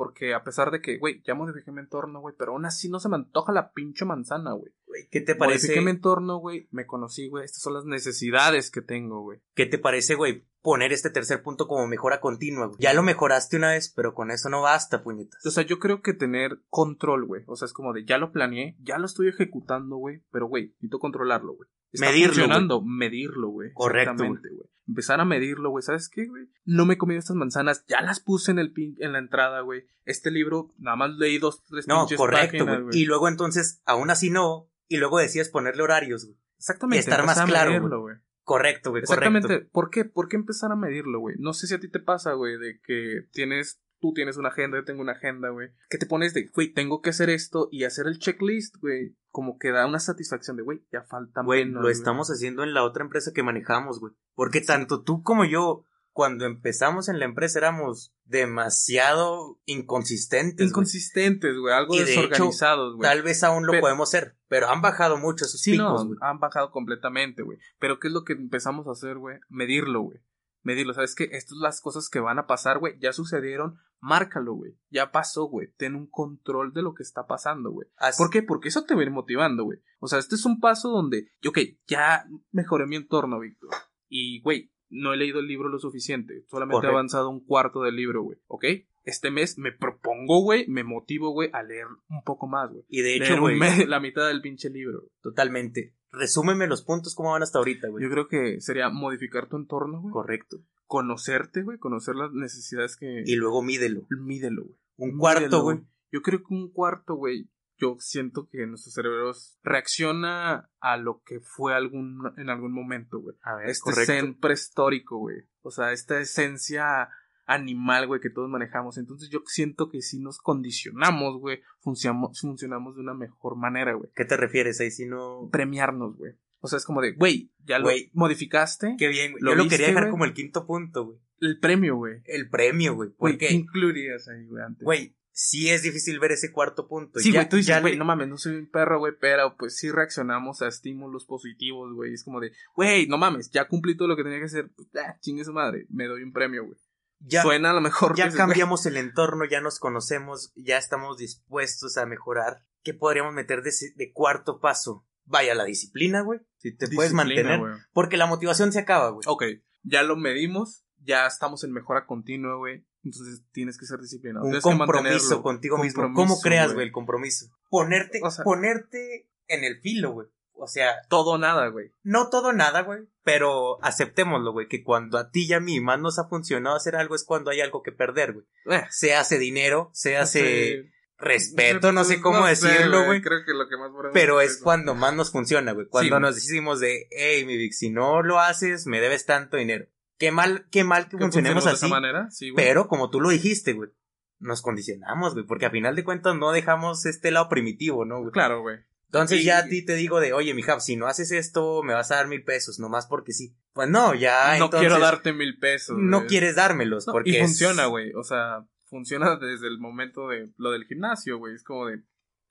Porque 0.01 0.33
a 0.33 0.43
pesar 0.43 0.71
de 0.71 0.81
que, 0.81 0.97
güey, 0.97 1.21
ya 1.27 1.35
modifiqué 1.35 1.71
mi 1.73 1.81
entorno, 1.81 2.23
güey, 2.23 2.35
pero 2.39 2.53
aún 2.53 2.65
así 2.65 2.89
no 2.89 3.01
se 3.01 3.11
me 3.11 3.17
antoja 3.17 3.53
la 3.53 3.71
pinche 3.71 4.07
manzana, 4.07 4.55
güey. 4.55 4.73
Güey, 4.87 5.09
¿Qué 5.11 5.21
te 5.21 5.35
parece? 5.35 5.67
Modifiqué 5.67 5.85
mi 5.85 5.91
entorno, 5.91 6.39
güey, 6.39 6.69
me 6.71 6.87
conocí, 6.87 7.29
güey, 7.29 7.45
estas 7.45 7.61
son 7.61 7.75
las 7.75 7.85
necesidades 7.85 8.71
que 8.71 8.81
tengo, 8.81 9.21
güey. 9.21 9.43
¿Qué 9.55 9.67
te 9.67 9.77
parece, 9.77 10.15
güey? 10.15 10.47
Poner 10.63 10.93
este 10.93 11.11
tercer 11.11 11.43
punto 11.43 11.67
como 11.67 11.87
mejora 11.87 12.21
continua, 12.21 12.67
güey. 12.67 12.79
Ya 12.79 12.93
lo 12.93 13.03
mejoraste 13.03 13.57
una 13.57 13.71
vez, 13.71 13.93
pero 13.95 14.15
con 14.15 14.31
eso 14.31 14.51
no 14.51 14.63
basta, 14.63 15.03
puñetas. 15.03 15.45
O 15.47 15.51
sea, 15.51 15.65
yo 15.65 15.79
creo 15.79 16.03
que 16.03 16.13
tener 16.13 16.61
control, 16.69 17.27
güey. 17.27 17.45
O 17.47 17.57
sea, 17.57 17.67
es 17.67 17.73
como 17.73 17.93
de 17.93 18.05
ya 18.05 18.19
lo 18.19 18.33
planeé, 18.33 18.77
ya 18.81 18.99
lo 18.99 19.07
estoy 19.07 19.29
ejecutando, 19.29 19.97
güey. 19.97 20.23
Pero, 20.31 20.49
güey, 20.49 20.69
necesito 20.69 20.99
controlarlo, 20.99 21.55
güey. 21.55 21.69
Está 21.93 22.07
Medirlo, 22.07 22.35
funcionando, 22.35 22.83
medirlo, 22.83 23.49
güey. 23.49 23.73
Correcto, 23.73 24.25
güey. 24.25 24.41
Empezar 24.87 25.21
a 25.21 25.25
medirlo, 25.25 25.71
güey. 25.71 25.83
¿Sabes 25.83 26.09
qué, 26.09 26.27
güey? 26.27 26.49
No 26.65 26.85
me 26.85 26.95
he 26.95 26.99
comido 26.99 27.19
estas 27.19 27.37
manzanas, 27.37 27.85
ya 27.87 28.01
las 28.01 28.21
puse 28.21 28.51
en 28.51 28.59
el 28.59 28.73
pin 28.73 28.97
en 29.01 29.13
la 29.13 29.19
entrada, 29.19 29.61
güey. 29.61 29.87
Este 30.05 30.31
libro, 30.31 30.73
nada 30.79 30.97
más 30.97 31.11
leí 31.17 31.39
dos, 31.39 31.65
tres 31.65 31.89
No, 31.89 32.07
correcto, 32.17 32.65
güey. 32.65 32.85
Y 32.93 33.07
luego 33.07 33.29
entonces, 33.29 33.83
aún 33.87 34.11
así 34.11 34.31
no, 34.31 34.69
y 34.89 34.99
luego 34.99 35.19
decías 35.19 35.49
ponerle 35.49 35.83
horarios, 35.83 36.27
güey. 36.27 36.37
Exactamente. 36.59 36.97
y 36.99 37.01
estar 37.01 37.25
más 37.25 37.41
claro, 37.43 37.71
medirlo. 37.71 38.07
Correcto, 38.51 38.91
güey, 38.91 39.05
Exactamente. 39.05 39.47
correcto. 39.47 39.71
¿Por 39.71 39.91
qué? 39.91 40.05
¿Por 40.05 40.27
qué 40.27 40.35
empezar 40.35 40.73
a 40.73 40.75
medirlo, 40.75 41.21
güey? 41.21 41.37
No 41.39 41.53
sé 41.53 41.69
si 41.69 41.75
a 41.75 41.79
ti 41.79 41.89
te 41.89 42.01
pasa, 42.01 42.33
güey, 42.33 42.59
de 42.59 42.81
que 42.81 43.29
tienes, 43.31 43.81
tú 44.01 44.13
tienes 44.13 44.39
una 44.39 44.49
agenda, 44.49 44.77
yo 44.77 44.83
tengo 44.85 45.03
una 45.03 45.13
agenda, 45.13 45.51
güey. 45.51 45.69
Que 45.89 45.99
te 45.99 46.07
pones 46.07 46.35
de, 46.35 46.49
güey, 46.53 46.73
tengo 46.73 47.01
que 47.01 47.11
hacer 47.11 47.31
esto 47.31 47.69
y 47.71 47.85
hacer 47.85 48.09
el 48.09 48.19
checklist, 48.19 48.79
güey. 48.79 49.17
Como 49.31 49.57
que 49.57 49.71
da 49.71 49.87
una 49.87 50.01
satisfacción 50.01 50.57
de, 50.57 50.65
güey, 50.65 50.85
ya 50.91 51.03
falta 51.03 51.43
Güey, 51.45 51.65
lo 51.65 51.89
estamos 51.91 52.27
haciendo 52.29 52.65
en 52.65 52.75
la 52.75 52.83
otra 52.83 53.05
empresa 53.05 53.31
que 53.33 53.45
manejamos, 53.45 54.01
güey. 54.01 54.15
Porque 54.35 54.61
tanto 54.61 55.05
tú 55.05 55.23
como 55.23 55.45
yo, 55.45 55.85
cuando 56.21 56.45
empezamos 56.45 57.09
en 57.09 57.19
la 57.19 57.25
empresa 57.25 57.61
éramos 57.61 58.13
demasiado 58.27 59.59
inconsistentes. 59.65 60.69
Inconsistentes, 60.69 61.57
güey, 61.57 61.73
algo 61.73 61.95
Y 61.95 62.01
desorganizados, 62.01 62.97
güey. 62.97 63.09
Tal 63.09 63.23
vez 63.23 63.43
aún 63.43 63.65
lo 63.65 63.71
Pero- 63.73 63.81
podemos 63.81 64.11
ser, 64.11 64.37
pero 64.47 64.69
han 64.69 64.83
bajado 64.83 65.17
mucho 65.17 65.47
esos 65.47 65.63
Sí, 65.63 65.73
picos, 65.73 66.07
no, 66.07 66.17
han 66.21 66.39
bajado 66.39 66.73
completamente, 66.73 67.43
güey. 67.43 67.57
Pero 67.79 67.99
¿qué 67.99 68.09
es 68.09 68.13
lo 68.13 68.25
que 68.25 68.35
empezamos 68.35 68.87
a 68.87 68.91
hacer, 68.91 69.17
güey? 69.17 69.39
Medirlo, 69.49 70.03
güey. 70.03 70.19
Medirlo, 70.63 70.93
¿sabes 70.93 71.15
qué? 71.15 71.25
Estas 71.33 71.49
son 71.57 71.63
las 71.63 71.81
cosas 71.81 72.11
que 72.11 72.21
van 72.21 72.39
a 72.39 72.47
pasar, 72.47 72.81
güey. 72.81 72.99
Ya 73.01 73.15
sucedieron, 73.15 73.79
márcalo, 73.99 74.53
güey. 74.53 74.77
Ya 74.91 75.11
pasó, 75.11 75.45
güey. 75.45 75.73
Ten 75.79 75.95
un 75.95 76.07
control 76.07 76.75
de 76.75 76.83
lo 76.83 76.93
que 76.93 77.03
está 77.03 77.27
pasando, 77.27 77.71
güey. 77.71 77.89
¿Por 78.19 78.29
qué? 78.29 78.43
Porque 78.43 78.69
eso 78.69 78.85
te 78.85 78.93
va 78.95 79.01
a 79.01 79.05
ir 79.05 79.11
motivando, 79.11 79.65
güey. 79.65 79.79
O 80.01 80.07
sea, 80.07 80.19
este 80.19 80.35
es 80.35 80.45
un 80.45 80.61
paso 80.61 80.91
donde, 80.91 81.31
ok, 81.49 81.59
ya 81.87 82.27
mejoré 82.53 82.87
mi 82.87 82.97
entorno, 82.97 83.41
Víctor. 83.41 83.71
Y, 84.11 84.43
güey, 84.43 84.71
no 84.91 85.13
he 85.13 85.17
leído 85.17 85.41
el 85.41 85.47
libro 85.47 85.69
lo 85.69 85.79
suficiente. 85.79 86.45
Solamente 86.49 86.77
Correcto. 86.77 86.93
he 86.93 86.97
avanzado 86.97 87.31
un 87.31 87.41
cuarto 87.41 87.83
del 87.83 87.97
libro, 87.97 88.23
güey. 88.23 88.39
¿Ok? 88.49 88.65
Este 89.05 89.31
mes 89.31 89.57
me 89.59 89.73
propongo, 89.73 90.43
güey, 90.43 90.67
me 90.69 90.85
motivo, 90.85 91.31
güey, 91.31 91.49
a 91.53 91.63
leer 91.63 91.87
un 92.11 92.23
poco 92.23 92.47
más, 92.47 92.71
güey. 92.71 92.85
Y 92.89 93.01
de 93.01 93.17
hecho, 93.17 93.41
güey, 93.41 93.59
la 93.87 94.01
mitad 94.01 94.29
del 94.29 94.43
pinche 94.43 94.69
libro. 94.69 95.05
totalmente. 95.23 95.95
Resúmeme 96.13 96.67
los 96.67 96.83
puntos 96.83 97.15
cómo 97.15 97.33
van 97.33 97.43
hasta 97.43 97.59
ahorita, 97.59 97.89
güey. 97.89 98.03
Yo 98.03 98.11
creo 98.11 98.27
que 98.29 98.61
sería 98.61 98.91
modificar 98.91 99.49
tu 99.49 99.57
entorno, 99.57 100.01
güey. 100.01 100.13
Correcto. 100.13 100.59
Conocerte, 100.87 101.63
güey. 101.63 101.79
Conocer 101.79 102.17
las 102.17 102.33
necesidades 102.33 102.97
que. 102.97 103.23
Y 103.25 103.37
luego 103.37 103.63
mídelo. 103.63 104.03
Mídelo, 104.21 104.65
güey. 104.65 104.77
Un 104.97 105.19
cuarto, 105.19 105.63
güey. 105.63 105.79
Yo 106.11 106.21
creo 106.23 106.41
que 106.41 106.53
un 106.53 106.71
cuarto, 106.71 107.15
güey. 107.15 107.49
Yo 107.81 107.97
siento 107.99 108.49
que 108.51 108.67
nuestros 108.67 108.95
cerebros 108.95 109.59
reacciona 109.63 110.71
a 110.81 110.97
lo 110.97 111.23
que 111.25 111.41
fue 111.41 111.75
algún 111.75 112.21
en 112.37 112.51
algún 112.51 112.73
momento, 112.73 113.21
güey. 113.21 113.37
A 113.43 113.55
ver, 113.57 113.69
Este 113.71 113.93
zen 114.05 114.39
prehistórico, 114.39 115.19
güey. 115.19 115.39
O 115.63 115.71
sea, 115.71 115.93
esta 115.93 116.21
esencia 116.21 117.09
animal, 117.47 118.07
güey, 118.07 118.21
que 118.21 118.31
todos 118.31 118.49
manejamos. 118.49 118.97
Entonces 118.99 119.29
yo 119.31 119.41
siento 119.47 119.89
que 119.89 120.03
si 120.03 120.21
nos 120.21 120.39
condicionamos, 120.39 121.39
güey, 121.41 121.61
funcionamos, 121.81 122.39
funcionamos 122.41 122.95
de 122.95 123.03
una 123.03 123.15
mejor 123.15 123.57
manera, 123.57 123.95
güey. 123.95 124.11
¿Qué 124.15 124.25
te 124.25 124.37
refieres 124.37 124.81
ahí 124.81 124.91
si 124.91 125.07
no? 125.07 125.49
Premiarnos, 125.51 126.17
güey. 126.17 126.35
O 126.61 126.69
sea, 126.69 126.77
es 126.77 126.85
como 126.85 127.01
de, 127.01 127.13
güey, 127.13 127.51
ya 127.65 127.79
lo 127.79 127.85
Güey. 127.87 128.11
modificaste. 128.13 128.95
Qué 128.99 129.09
bien, 129.09 129.33
güey. 129.33 129.43
¿Lo 129.43 129.53
Yo 129.53 129.57
lo 129.57 129.63
viste, 129.65 129.79
quería 129.79 129.95
dejar 129.95 130.11
como 130.11 130.27
el 130.27 130.35
quinto 130.35 130.67
punto, 130.67 131.07
güey. 131.07 131.19
El 131.41 131.59
premio, 131.59 131.97
güey. 131.97 132.21
El 132.27 132.51
premio, 132.51 132.95
güey. 132.95 133.09
Güey, 133.17 133.33
Porque, 133.33 133.49
¿qué 133.49 133.55
incluirías 133.55 134.29
ahí, 134.29 134.45
güey, 134.47 134.63
antes? 134.63 134.85
güey, 134.85 135.17
sí 135.33 135.71
es 135.71 135.83
difícil 135.83 136.19
ver 136.21 136.33
ese 136.33 136.53
cuarto 136.53 136.87
punto. 136.89 137.19
Sí, 137.21 137.33
güey, 137.33 137.49
tú 137.49 137.57
dices, 137.57 137.81
güey, 137.81 137.95
le- 137.95 137.99
no 137.99 138.05
mames, 138.05 138.29
no 138.29 138.37
soy 138.39 138.57
un 138.57 138.71
perro, 138.71 138.99
güey, 138.99 139.13
pero 139.21 139.57
pues 139.57 139.77
sí 139.77 139.91
reaccionamos 139.91 140.63
a 140.63 140.69
estímulos 140.69 141.25
positivos, 141.27 141.93
güey. 141.95 142.13
Es 142.15 142.25
como 142.25 142.41
de, 142.41 142.53
güey, 142.75 143.07
no 143.07 143.19
mames, 143.19 143.51
ya 143.51 143.67
cumplí 143.69 143.97
todo 143.97 144.09
lo 144.09 144.17
que 144.17 144.23
tenía 144.25 144.39
que 144.39 144.45
hacer. 144.47 144.71
Ah, 144.97 145.17
chingue 145.21 145.45
su 145.45 145.53
madre, 145.53 145.87
me 145.89 146.07
doy 146.07 146.23
un 146.23 146.33
premio, 146.33 146.65
güey. 146.67 146.79
ya, 147.21 147.43
Suena 147.43 147.71
a 147.71 147.75
lo 147.75 147.81
mejor. 147.81 148.17
ya 148.17 148.31
cambiamos 148.31 148.87
el 148.87 148.97
entorno, 148.97 149.45
ya 149.45 149.61
nos 149.61 149.79
conocemos, 149.79 150.53
ya 150.57 150.79
estamos 150.79 151.19
dispuestos 151.19 151.97
a 151.99 152.07
mejorar. 152.07 152.65
¿Qué 152.83 152.95
podríamos 152.95 153.35
meter 153.35 153.63
de, 153.63 154.13
cuarto 154.13 154.59
paso? 154.59 155.07
Vaya, 155.27 155.55
la 155.55 155.65
disciplina, 155.65 156.23
güey. 156.23 156.41
Si 156.57 156.75
te 156.75 156.89
puedes 156.89 157.13
mantener. 157.13 157.61
Porque 157.93 158.17
la 158.17 158.27
motivación 158.27 158.73
se 158.73 158.79
acaba, 158.81 159.11
güey. 159.11 159.23
Ok, 159.27 159.45
ya 159.83 160.03
lo 160.03 160.17
medimos, 160.17 160.85
ya 160.99 161.27
estamos 161.27 161.63
en 161.63 161.73
mejora 161.73 162.07
continua, 162.07 162.57
güey. 162.57 162.85
Entonces 163.05 163.43
tienes 163.53 163.79
que 163.79 163.87
ser 163.87 163.99
disciplinado. 164.01 164.45
un 164.45 164.51
Tienes 164.53 164.63
compromiso 164.63 165.43
contigo 165.43 165.79
mismo. 165.79 166.13
¿Cómo 166.15 166.41
creas, 166.41 166.75
güey. 166.75 166.87
el 166.87 166.93
compromiso? 166.93 167.47
Ponerte, 167.69 168.21
O 168.23 168.31
sea- 168.31 168.45
ponerte 168.45 169.29
en 169.49 169.65
el 169.65 169.81
filo, 169.81 170.13
güey. 170.13 170.29
O 170.63 170.67
sea, 170.67 170.93
Todo 171.09 171.39
nada, 171.39 171.69
güey. 171.69 171.95
no 172.03 172.29
todo 172.29 172.53
nada, 172.53 172.83
güey. 172.83 173.01
Pero 173.25 173.83
aceptémoslo, 173.83 174.53
güey, 174.53 174.69
que 174.69 174.85
cuando 174.85 175.17
a 175.17 175.31
ti 175.31 175.47
y 175.47 175.53
a 175.55 175.61
mí 175.61 175.81
más 175.81 175.99
nos 175.99 176.19
ha 176.19 176.29
funcionado 176.29 176.77
hacer 176.77 176.97
algo 176.97 177.15
es 177.15 177.25
cuando 177.25 177.51
hay 177.51 177.63
algo 177.63 177.83
que 177.83 177.93
perder, 177.93 178.35
güey. 178.35 178.47
Eh, 178.67 178.85
Se 178.91 179.15
hace 179.15 179.39
dinero, 179.39 179.89
se 179.95 180.19
hace 180.19 180.83
sí. 180.83 180.91
respeto, 181.17 181.93
no 181.93 182.05
sé 182.05 182.21
cómo 182.21 182.41
No 182.41 182.47
decirlo, 182.47 183.07
güey. 183.07 183.23
Creo 183.23 183.39
que 183.47 183.55
lo 183.55 183.67
que 183.71 183.79
más 183.79 183.91
Pero 184.13 184.43
es 184.43 184.59
cuando 184.59 184.95
más 184.95 185.15
nos 185.15 185.31
funciona, 185.33 185.73
güey. 185.73 185.87
Cuando 185.89 186.21
nos 186.21 186.35
decimos 186.35 186.79
de, 186.81 187.07
hey, 187.11 187.47
mi 187.47 187.57
Vic, 187.57 187.73
si 187.73 187.89
no 187.89 188.23
lo 188.23 188.39
haces, 188.39 188.87
me 188.87 189.01
debes 189.01 189.25
tanto 189.25 189.57
dinero. 189.57 189.87
Qué 190.21 190.31
mal, 190.31 190.67
qué 190.71 190.85
mal 190.85 191.09
que 191.09 191.17
¿Que 191.17 191.25
funcionemos 191.25 191.65
funcionemos 191.65 191.65
de 191.65 191.71
así. 191.71 191.87
esa 191.87 191.89
manera, 191.89 192.31
sí, 192.31 192.51
güey. 192.51 192.65
Pero 192.65 192.87
como 192.87 193.11
tú 193.11 193.21
lo 193.21 193.31
dijiste, 193.31 193.73
güey, 193.73 193.91
nos 194.39 194.63
condicionamos, 194.63 195.33
güey, 195.35 195.45
porque 195.47 195.67
a 195.67 195.71
final 195.71 195.97
de 195.97 196.05
cuentas 196.05 196.37
no 196.37 196.53
dejamos 196.53 197.05
este 197.07 197.33
lado 197.33 197.49
primitivo, 197.49 198.05
¿no, 198.05 198.21
güey? 198.21 198.31
Claro, 198.31 198.61
güey. 198.61 198.77
Entonces 199.07 199.43
ya 199.45 199.59
a 199.59 199.65
ti 199.67 199.85
te 199.85 199.95
digo 199.97 200.21
de, 200.21 200.33
oye, 200.33 200.55
mija, 200.55 200.79
si 200.79 200.95
no 200.95 201.09
haces 201.09 201.33
esto, 201.33 201.83
me 201.83 201.95
vas 201.95 202.13
a 202.13 202.17
dar 202.17 202.29
mil 202.29 202.45
pesos, 202.45 202.79
nomás 202.79 203.09
porque 203.09 203.33
sí. 203.33 203.57
Pues 203.73 203.89
no, 203.89 204.15
ya, 204.15 204.51
no 204.59 204.67
entonces, 204.67 204.81
quiero 204.81 205.01
darte 205.01 205.33
mil 205.33 205.59
pesos. 205.59 205.97
no 205.99 206.19
güey. 206.19 206.29
quieres 206.29 206.55
dármelos, 206.55 207.09
No, 207.09 207.13
porque 207.15 207.31
y 207.31 207.37
es- 207.37 207.43
funciona, 207.43 207.87
güey. 207.87 208.13
O 208.13 208.23
sea, 208.23 208.67
funciona 208.85 209.37
desde 209.37 209.67
el 209.67 209.81
momento 209.81 210.29
de 210.29 210.53
lo 210.59 210.71
del 210.71 210.85
gimnasio, 210.85 211.39
güey. 211.39 211.55
Es 211.57 211.65
como 211.65 211.87
de, 211.87 212.03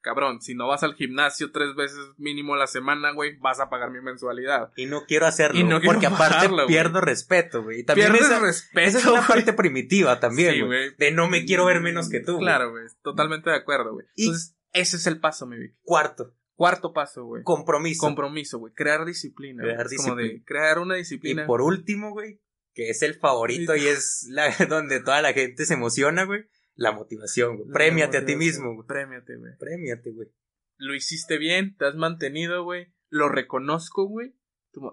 cabrón, 0.02 0.42
si 0.42 0.56
no 0.56 0.68
vas 0.68 0.84
al 0.84 0.96
gimnasio 0.96 1.52
tres 1.52 1.76
veces 1.76 2.00
mínimo 2.18 2.54
a 2.56 2.58
la 2.58 2.68
semana, 2.68 3.12
güey, 3.12 3.38
vas 3.38 3.60
a 3.60 3.70
pagar 3.70 3.92
mi 3.92 4.02
mensualidad. 4.02 4.72
Y 4.76 4.86
no 4.86 5.06
quiero 5.06 5.26
hacerlo, 5.26 5.60
Y 5.60 5.64
no 5.64 5.80
quiero 5.80 5.94
porque 5.94 6.08
aparte 6.08 6.36
pagarlo, 6.36 6.68
pierdo 6.68 7.02
respeto, 7.02 7.64
güey. 7.64 7.82
Y 7.82 7.84
también 7.84 8.12
Pierdes 8.12 8.30
esa, 8.32 8.40
respeto, 8.40 8.88
esa 8.88 8.98
es 9.00 9.06
una 9.06 9.26
parte 9.28 9.54
primitiva 9.54 10.20
también, 10.20 10.66
güey. 10.66 10.96
de 10.98 11.12
no 11.12 11.28
me 11.30 11.46
quiero 11.46 11.66
ver 11.66 11.82
menos 11.82 12.10
que 12.10 12.20
tú. 12.20 12.38
Claro, 12.40 12.72
güey. 12.72 12.86
Totalmente 13.02 13.50
de 13.50 13.56
acuerdo, 13.58 13.94
güey. 13.94 14.06
Y- 14.16 14.26
Entonces, 14.26 14.56
ese 14.72 14.98
es 14.98 15.08
el 15.08 15.20
paso, 15.20 15.46
mi 15.48 15.58
Vic. 15.58 15.76
Cuarto, 15.82 16.36
Cuarto 16.56 16.92
paso, 16.94 17.24
güey. 17.26 17.44
compromiso. 17.44 18.02
Compromiso, 18.02 18.60
güey. 18.60 18.74
Crear 18.74 19.06
disciplina. 19.06 19.64
Crear 19.64 19.86
Es 19.88 19.96
como 19.98 20.16
de 20.16 20.24
disciplina. 20.24 20.46
crear 20.46 20.80
una 20.80 20.96
y 20.96 21.00
disciplina. 21.00 21.46
por 21.48 21.62
último, 21.62 22.12
güey, 22.12 22.42
que 22.74 22.90
es 22.90 23.02
el 23.02 23.16
favorito 23.16 23.76
y 23.76 23.88
es 23.88 24.26
la 24.30 24.50
donde 24.70 25.00
toda 25.02 25.22
la 25.22 25.34
gente 25.34 25.66
se 25.66 25.74
emociona, 25.76 26.26
güey, 26.26 26.46
la 26.80 26.92
motivación, 26.94 27.58
güey. 27.58 27.70
Premiate 27.72 28.18
a 28.18 28.26
ti 28.26 28.36
mismo, 28.36 28.74
güey. 28.74 28.88
Premiate, 28.88 29.36
güey. 29.36 29.54
Premiate, 29.60 30.12
güey. 30.12 30.30
Lo 30.78 30.96
hiciste 30.96 31.38
bien, 31.38 31.76
te 31.76 31.86
has 31.86 31.96
mantenido, 31.96 32.64
güey. 32.64 32.94
Lo 33.10 33.28
reconozco, 33.30 34.06
güey. 34.06 34.36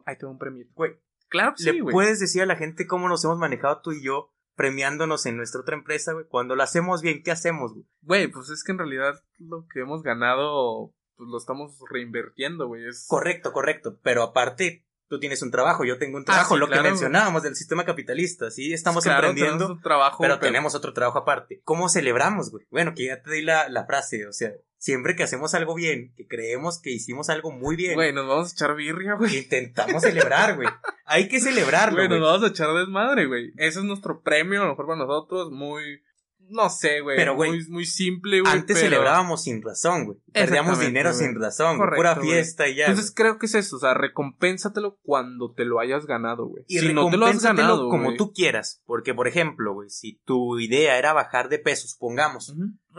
Ahí 0.05 0.17
te 0.17 0.27
doy 0.27 0.33
un 0.33 0.39
premio. 0.39 0.67
Güey, 0.75 0.99
Claro 1.29 1.55
que 1.57 1.65
¿Le 1.65 1.73
sí, 1.73 1.81
güey. 1.81 1.93
puedes 1.93 2.21
decir 2.21 2.43
a 2.43 2.47
la 2.47 2.57
gente 2.57 2.87
cómo 2.87 3.09
nos 3.09 3.25
hemos 3.25 3.39
manejado 3.39 3.81
tú 3.83 3.93
y 3.93 4.03
yo 4.03 4.33
premiándonos 4.55 5.27
en 5.27 5.37
nuestra 5.37 5.61
otra 5.61 5.77
empresa, 5.77 6.13
güey? 6.13 6.27
Cuando 6.29 6.57
lo 6.57 6.63
hacemos 6.63 7.03
bien, 7.03 7.23
¿qué 7.23 7.31
hacemos, 7.31 7.73
güey? 7.73 7.87
Güey, 8.03 8.27
pues 8.29 8.49
es 8.51 8.65
que 8.65 8.73
en 8.73 8.79
realidad 8.79 9.23
lo 9.39 9.67
que 9.73 9.81
hemos 9.81 10.03
ganado, 10.03 10.95
pues 11.17 11.29
lo 11.29 11.37
estamos 11.37 11.79
reinvirtiendo, 11.91 12.67
güey. 12.67 12.87
Es... 12.87 13.07
Correcto, 13.09 13.53
correcto. 13.53 13.99
Pero 14.03 14.23
aparte, 14.23 14.86
tú 15.09 15.19
tienes 15.21 15.43
un 15.43 15.51
trabajo, 15.51 15.85
yo 15.85 15.99
tengo 15.99 16.17
un 16.19 16.25
trabajo, 16.25 16.55
Ah, 16.55 16.57
sí, 16.57 16.61
lo 16.61 16.67
claro, 16.67 16.83
que 16.83 16.89
mencionábamos 16.91 17.43
del 17.43 17.55
sistema 17.57 17.85
capitalista, 17.85 18.51
¿sí? 18.51 18.73
Estamos 18.73 19.05
Claro, 19.05 19.29
emprendiendo, 19.29 19.59
tenemos 19.65 19.77
un 19.77 19.83
trabajo, 19.83 20.19
pero 20.21 20.39
tenemos 20.39 20.75
otro 20.75 20.93
trabajo 20.93 21.19
aparte. 21.19 21.61
¿Cómo 21.65 21.89
celebramos, 21.89 22.51
güey? 22.51 22.67
Bueno, 22.71 22.93
que 22.95 23.07
ya 23.07 23.23
te 23.23 23.31
di 23.33 23.43
la, 23.43 23.69
la 23.69 23.87
frase, 23.87 24.27
o 24.27 24.33
sea, 24.33 24.51
siempre 24.79 25.17
que 25.17 25.23
hacemos 25.23 25.55
algo 25.55 25.75
bien, 25.75 26.13
que 26.17 26.27
creemos 26.27 26.81
que 26.81 26.91
hicimos 26.91 27.31
algo 27.31 27.51
muy 27.53 27.77
bien, 27.77 27.95
Güey, 27.95 28.13
nos 28.13 28.27
vamos 28.27 28.51
a 28.51 28.53
echar 28.53 28.75
birria, 28.77 29.15
güey. 29.15 29.37
intentamos 29.39 30.03
celebrar, 30.03 30.57
güey. 30.57 30.69
Hay 31.05 31.29
que 31.29 31.41
celebrarlo, 31.41 31.97
Güey, 31.99 32.09
nos 32.09 32.21
vamos 32.21 32.43
a 32.45 32.49
echar 32.49 32.73
desmadre, 32.75 33.27
güey. 33.27 33.53
Ese 33.57 33.79
es 33.79 33.85
nuestro 33.85 34.21
premio, 34.23 34.61
a 34.61 34.65
lo 34.65 34.71
mejor 34.71 34.87
para 34.87 34.99
nosotros, 34.99 35.51
muy... 35.51 36.03
No 36.49 36.71
sé, 36.71 37.01
güey. 37.01 37.17
Pero, 37.17 37.35
güey, 37.35 37.51
Muy, 37.51 37.67
muy 37.69 37.87
simple, 37.87 38.41
güey. 38.41 38.53
Antes 38.53 38.77
pero- 38.77 38.87
celebrábamos 38.89 39.43
sin 39.43 39.63
razón, 39.63 40.05
güey. 40.07 40.19
Perdíamos 40.33 40.79
dinero 40.79 41.13
sin 41.13 41.35
razón. 41.41 41.77
Correcto, 41.79 41.97
Pura 41.97 42.17
fiesta 42.17 42.69
y 42.69 42.77
ya. 42.77 42.87
Entonces 42.87 43.13
creo 43.15 43.39
que 43.39 43.47
es 43.47 43.55
eso, 43.55 43.77
o 43.77 43.79
sea, 43.81 43.95
recompénsatelo 43.95 44.99
cuando 45.03 45.53
te 45.53 45.65
lo 45.65 45.81
hayas 45.81 46.07
ganado, 46.07 46.47
güey. 46.47 46.65
Y 46.69 46.79
si 46.79 46.93
no 46.93 47.11
te 47.11 47.17
lo 47.17 47.27
has 47.27 47.43
ganado, 47.43 47.89
como 47.89 48.15
tú 48.15 48.33
quieras. 48.33 48.83
Porque, 48.87 49.15
por 49.15 49.29
ejemplo, 49.29 49.73
güey, 49.75 49.91
si 49.91 50.21
tu 50.25 50.59
idea 50.61 50.99
era 50.99 51.13
bajar 51.13 51.49
de 51.49 51.59
peso, 51.59 51.89
supongamos, 51.89 52.55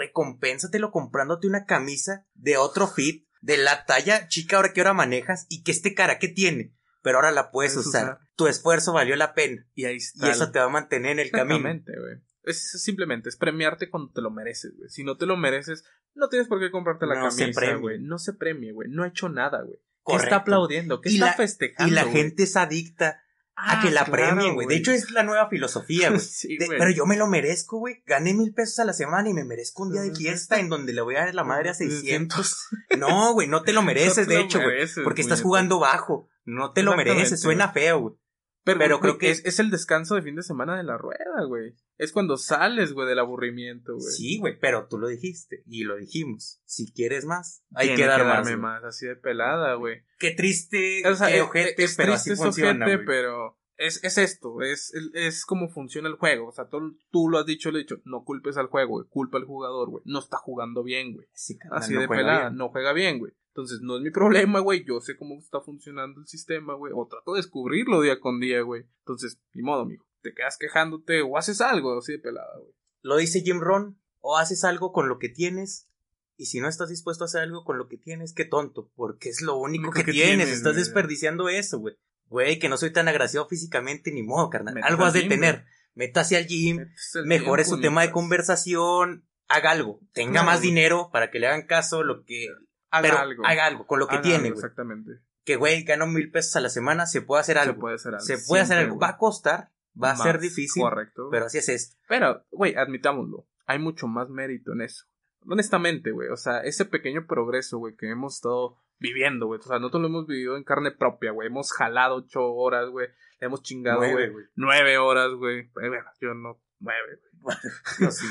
recompénsatelo 0.08 0.92
comprándote 0.92 1.48
una 1.48 1.66
camisa 1.66 2.26
de 2.34 2.58
otro 2.58 2.88
fit, 2.88 3.26
de 3.42 3.58
la 3.58 3.86
talla 3.86 4.28
chica 4.28 4.56
ahora 4.58 4.74
que 4.74 4.82
ahora 4.82 4.94
manejas 4.94 5.46
y 5.50 5.64
que 5.64 5.72
este 5.72 5.94
cara 5.94 6.18
que 6.20 6.28
tiene. 6.28 6.74
Pero 7.04 7.20
ahora 7.20 7.32
la 7.32 7.52
puedes 7.52 7.74
Puedes 7.74 7.88
usar. 7.88 8.04
usar. 8.04 8.20
Tu 8.36 8.48
esfuerzo 8.48 8.92
valió 8.94 9.16
la 9.16 9.34
pena. 9.34 9.66
Y 9.74 9.86
ahí 9.86 9.94
Y 9.94 9.98
está. 9.98 10.30
eso 10.32 10.52
te 10.52 10.60
va 10.60 10.66
a 10.66 10.70
mantener 10.70 11.12
en 11.14 11.20
el 11.20 11.32
camino. 11.32 11.56
Exactamente, 11.56 11.94
güey. 11.98 12.16
Es 12.48 12.72
simplemente, 12.84 13.30
es 13.30 13.36
premiarte 13.38 13.90
cuando 13.90 14.12
te 14.12 14.22
lo 14.22 14.32
mereces, 14.32 14.76
güey. 14.78 14.90
Si 14.90 15.04
no 15.04 15.18
te 15.18 15.26
lo 15.26 15.38
mereces, 15.38 15.84
no 16.16 16.30
tienes 16.30 16.48
por 16.48 16.60
qué 16.60 16.72
comprarte 16.72 17.06
la 17.06 17.16
No 17.20 17.32
se 17.32 17.42
camisa, 17.54 17.76
güey. 17.76 18.00
No 18.00 18.18
se 18.20 18.34
premie, 18.34 18.72
güey. 18.74 18.90
No 18.90 19.04
ha 19.04 19.08
hecho 19.08 19.30
nada, 19.30 19.62
güey. 19.62 19.78
¿Qué 20.06 20.16
está 20.16 20.38
aplaudiendo? 20.38 21.02
¿Qué 21.02 21.10
Y 21.10 21.16
está 21.16 21.26
la- 21.28 21.34
festejando? 21.34 21.92
Y 21.92 21.96
la 21.96 22.06
gente 22.06 22.44
es 22.44 22.56
adicta 22.56 23.22
a 23.60 23.80
Ah, 23.80 23.82
que 23.82 23.90
la 23.92 24.06
claro, 24.06 24.12
premien, 24.12 24.54
güey. 24.54 24.68
De 24.68 24.76
hecho, 24.76 24.92
es 24.92 25.10
la 25.12 25.24
nueva 25.24 25.50
filosofía, 25.50 26.10
güey. 26.10 26.20
Sí, 26.22 26.58
pero 26.60 26.90
yo 26.92 27.06
me 27.06 27.18
lo 27.18 27.28
merezco, 27.28 27.80
güey. 27.80 28.04
Gané 28.06 28.34
mil 28.34 28.54
pesos 28.54 28.80
a 28.80 28.86
la 28.86 28.94
semana 28.94 29.28
y 29.30 29.34
me 29.34 29.44
merezco 29.44 29.84
un 29.84 29.92
día 29.92 30.02
de 30.02 30.16
fiesta 30.16 30.60
en 30.60 30.70
donde 30.70 30.94
le 30.94 31.02
voy 31.02 31.16
a 31.16 31.26
dar 31.26 31.36
la 31.36 31.44
madre 31.44 31.70
a 31.70 31.74
600. 31.74 32.48
600. 32.48 32.68
No, 33.00 33.34
güey, 33.34 33.48
no 33.48 33.64
te 33.64 33.74
lo 33.74 33.82
mereces, 33.82 34.18
No 34.28 34.30
te 34.30 34.34
de 34.34 34.40
lo 34.40 34.46
hecho, 34.46 34.60
güey. 34.62 34.88
Porque 35.04 35.22
estás 35.22 35.42
jugando 35.42 35.80
bajo. 35.80 36.30
No 36.46 36.72
te 36.72 36.84
lo 36.84 36.96
mereces, 36.96 37.42
suena 37.42 37.70
feo, 37.74 38.00
güey. 38.00 38.16
Pero, 38.64 38.80
Pero 38.80 39.00
creo 39.00 39.18
que 39.18 39.28
que- 39.28 39.32
es, 39.32 39.46
es 39.46 39.60
el 39.60 39.70
descanso 39.72 40.16
de 40.16 40.22
fin 40.22 40.36
de 40.36 40.44
semana 40.44 40.78
de 40.78 40.84
la 40.84 40.98
rueda, 40.98 41.44
güey. 41.48 41.74
Es 41.98 42.12
cuando 42.12 42.38
sales, 42.38 42.94
güey, 42.94 43.08
del 43.08 43.20
aburrimiento, 43.20 43.94
güey. 43.96 44.06
Sí, 44.16 44.38
güey, 44.40 44.60
pero 44.60 44.88
tú 44.88 45.00
lo 45.00 45.08
dijiste 45.08 45.64
y 45.66 45.84
lo 45.84 45.96
dijimos. 45.96 46.62
Si 46.66 46.92
quieres 46.92 47.26
más, 47.26 47.64
hay 47.74 47.88
Tiene 47.88 48.02
que 48.04 48.08
dar 48.08 48.24
más. 48.24 48.46
darme 48.46 48.58
más, 48.58 48.84
así 48.84 49.08
de 49.08 49.16
pelada, 49.16 49.74
güey. 49.76 50.04
Qué 50.20 50.32
triste, 50.32 51.02
O 51.08 51.16
sea, 51.16 51.28
qué 51.28 51.38
es- 51.38 51.42
ojete, 51.44 51.84
es 51.84 51.96
pero 51.96 52.14
triste, 52.14 52.34
así 52.34 52.42
funciona, 52.42 52.86
ojete, 52.86 53.04
pero 53.04 53.58
es, 53.78 54.04
es 54.04 54.18
esto, 54.18 54.62
es, 54.62 54.94
es 55.14 55.46
como 55.46 55.70
funciona 55.70 56.08
el 56.08 56.16
juego. 56.16 56.50
O 56.50 56.52
sea, 56.52 56.68
tú, 56.70 56.98
tú 57.12 57.30
lo 57.30 57.40
has 57.40 57.46
dicho, 57.46 57.72
lo 57.72 57.78
he 57.78 57.82
dicho, 57.82 57.98
no 58.06 58.24
culpes 58.24 58.58
al 58.58 58.68
juego, 58.68 58.92
güey, 59.00 59.08
culpa 59.10 59.38
al 59.40 59.46
jugador, 59.46 59.90
güey. 59.90 60.04
No 60.06 60.20
está 60.20 60.38
jugando 60.38 60.84
bien, 60.84 61.14
güey. 61.14 61.28
Así 61.72 61.94
no 61.94 62.02
de 62.02 62.08
pelada, 62.08 62.50
bien. 62.50 62.58
no 62.58 62.70
juega 62.70 62.94
bien, 62.94 63.20
güey. 63.20 63.34
Entonces, 63.50 63.80
no 63.82 63.98
es 63.98 64.04
mi 64.04 64.12
problema, 64.12 64.60
güey. 64.60 64.86
Yo 64.86 65.02
sé 65.02 65.18
cómo 65.18 65.40
está 65.40 65.62
funcionando 65.62 66.22
el 66.22 66.28
sistema, 66.28 66.76
güey. 66.76 66.94
O 66.96 67.08
trato 67.08 67.34
de 67.34 67.40
descubrirlo 67.40 68.02
día 68.02 68.20
con 68.20 68.40
día, 68.40 68.62
güey. 68.62 68.84
Entonces, 69.00 69.40
ni 69.54 69.64
modo, 69.64 69.82
amigo. 69.82 70.06
Te 70.28 70.34
quedas 70.34 70.58
quejándote 70.58 71.22
o 71.22 71.38
haces 71.38 71.62
algo 71.62 71.98
así 71.98 72.12
de 72.14 72.20
pelada, 72.20 72.52
güey. 72.60 72.74
Lo 73.02 73.16
dice 73.16 73.42
Jim 73.42 73.62
Ron, 73.62 73.98
o 74.20 74.38
haces 74.38 74.66
algo 74.66 74.92
con 74.92 75.08
lo 75.08 75.20
que 75.20 75.30
tienes, 75.30 75.88
y 76.36 76.48
si 76.48 76.60
no 76.60 76.68
estás 76.68 76.90
dispuesto 76.90 77.24
a 77.24 77.28
hacer 77.28 77.42
algo 77.44 77.64
con 77.64 77.78
lo 77.78 77.88
que 77.88 77.98
tienes, 77.98 78.34
qué 78.34 78.44
tonto, 78.44 78.92
porque 78.96 79.30
es 79.30 79.42
lo 79.42 79.56
único 79.56 79.92
que, 79.92 80.04
que 80.04 80.12
tienes, 80.12 80.36
tienes, 80.36 80.50
estás 80.50 80.74
güey. 80.74 80.84
desperdiciando 80.84 81.48
eso, 81.48 81.80
güey. 81.80 81.96
Güey, 82.26 82.60
que 82.60 82.68
no 82.68 82.76
soy 82.76 82.92
tan 82.92 83.08
agraciado 83.08 83.48
físicamente, 83.48 84.12
ni 84.12 84.22
modo, 84.22 84.50
carnal. 84.50 84.78
Algo 84.84 85.04
al 85.04 85.08
has 85.08 85.14
de 85.14 85.22
gym, 85.22 85.30
tener. 85.30 85.56
güey. 85.56 85.68
Métase 85.96 86.36
al 86.36 86.46
gym, 86.46 86.90
mejore 87.24 87.64
tiempo, 87.64 87.78
su 87.78 87.82
tema 87.82 88.02
de 88.02 88.12
conversación, 88.12 89.26
haga 89.48 89.72
algo, 89.72 90.02
tenga 90.12 90.44
más 90.44 90.60
güey. 90.60 90.70
dinero 90.70 91.10
para 91.12 91.32
que 91.32 91.40
le 91.40 91.48
hagan 91.48 91.66
caso 91.66 92.04
lo 92.04 92.26
que... 92.26 92.48
Haga 92.90 93.02
pero 93.02 93.18
algo. 93.20 93.46
haga 93.46 93.66
algo 93.66 93.88
con 93.88 94.00
lo 94.00 94.08
que 94.08 94.16
Haga 94.16 94.22
tiene, 94.24 94.36
algo, 94.38 94.56
güey. 94.56 94.58
Exactamente. 94.66 95.12
Que, 95.44 95.56
güey, 95.56 95.84
gano 95.84 96.06
mil 96.08 96.30
pesos 96.30 96.56
a 96.58 96.60
la 96.60 96.70
semana, 96.70 97.06
se 97.06 97.22
puede 97.22 97.42
hacer 97.42 97.58
algo. 97.58 97.74
Se 97.76 97.80
puede 97.80 97.96
hacer 97.96 98.14
algo. 98.14 98.26
Se 98.26 98.38
puede 98.38 98.62
hacer 98.64 98.78
algo. 98.78 99.00
Va 99.00 99.10
a 99.10 99.18
costar, 99.18 99.72
va 100.02 100.12
a 100.12 100.16
ser 100.18 100.40
difícil, 100.40 100.84
Correcto. 100.84 101.30
pero 101.32 101.46
así 101.46 101.58
es 101.58 101.70
esto. 101.70 101.98
Pero, 102.08 102.46
güey, 102.52 102.76
admitámoslo. 102.76 103.48
Hay 103.66 103.80
mucho 103.80 104.08
más 104.08 104.30
mérito 104.30 104.74
en 104.74 104.82
eso. 104.82 105.06
Honestamente, 105.46 106.12
güey. 106.12 106.30
O 106.30 106.38
sea, 106.38 106.60
ese 106.62 106.86
pequeño 106.86 107.26
progreso, 107.28 107.78
güey, 107.78 107.96
que 107.96 108.10
hemos 108.10 108.36
estado 108.36 108.78
viviendo, 109.00 109.48
güey. 109.48 109.60
O 109.60 109.64
sea, 109.64 109.80
nosotros 109.80 110.02
lo 110.02 110.08
hemos 110.08 110.28
vivido 110.28 110.58
en 110.58 110.64
carne 110.64 110.92
propia, 110.92 111.32
güey. 111.32 111.48
Hemos 111.48 111.72
jalado 111.72 112.16
ocho 112.16 112.46
horas, 112.54 112.90
güey. 112.90 113.08
Hemos 113.40 113.62
chingado, 113.62 114.00
Nueve, 114.00 114.30
güey. 114.30 114.46
Nueve 114.56 114.98
horas, 114.98 115.34
güey. 115.34 115.70
Bueno, 115.74 115.98
yo 116.20 116.34
no. 116.34 116.60
Nueve, 116.80 117.20
güey. 117.40 117.58
Yo 118.00 118.12
sí. 118.12 118.26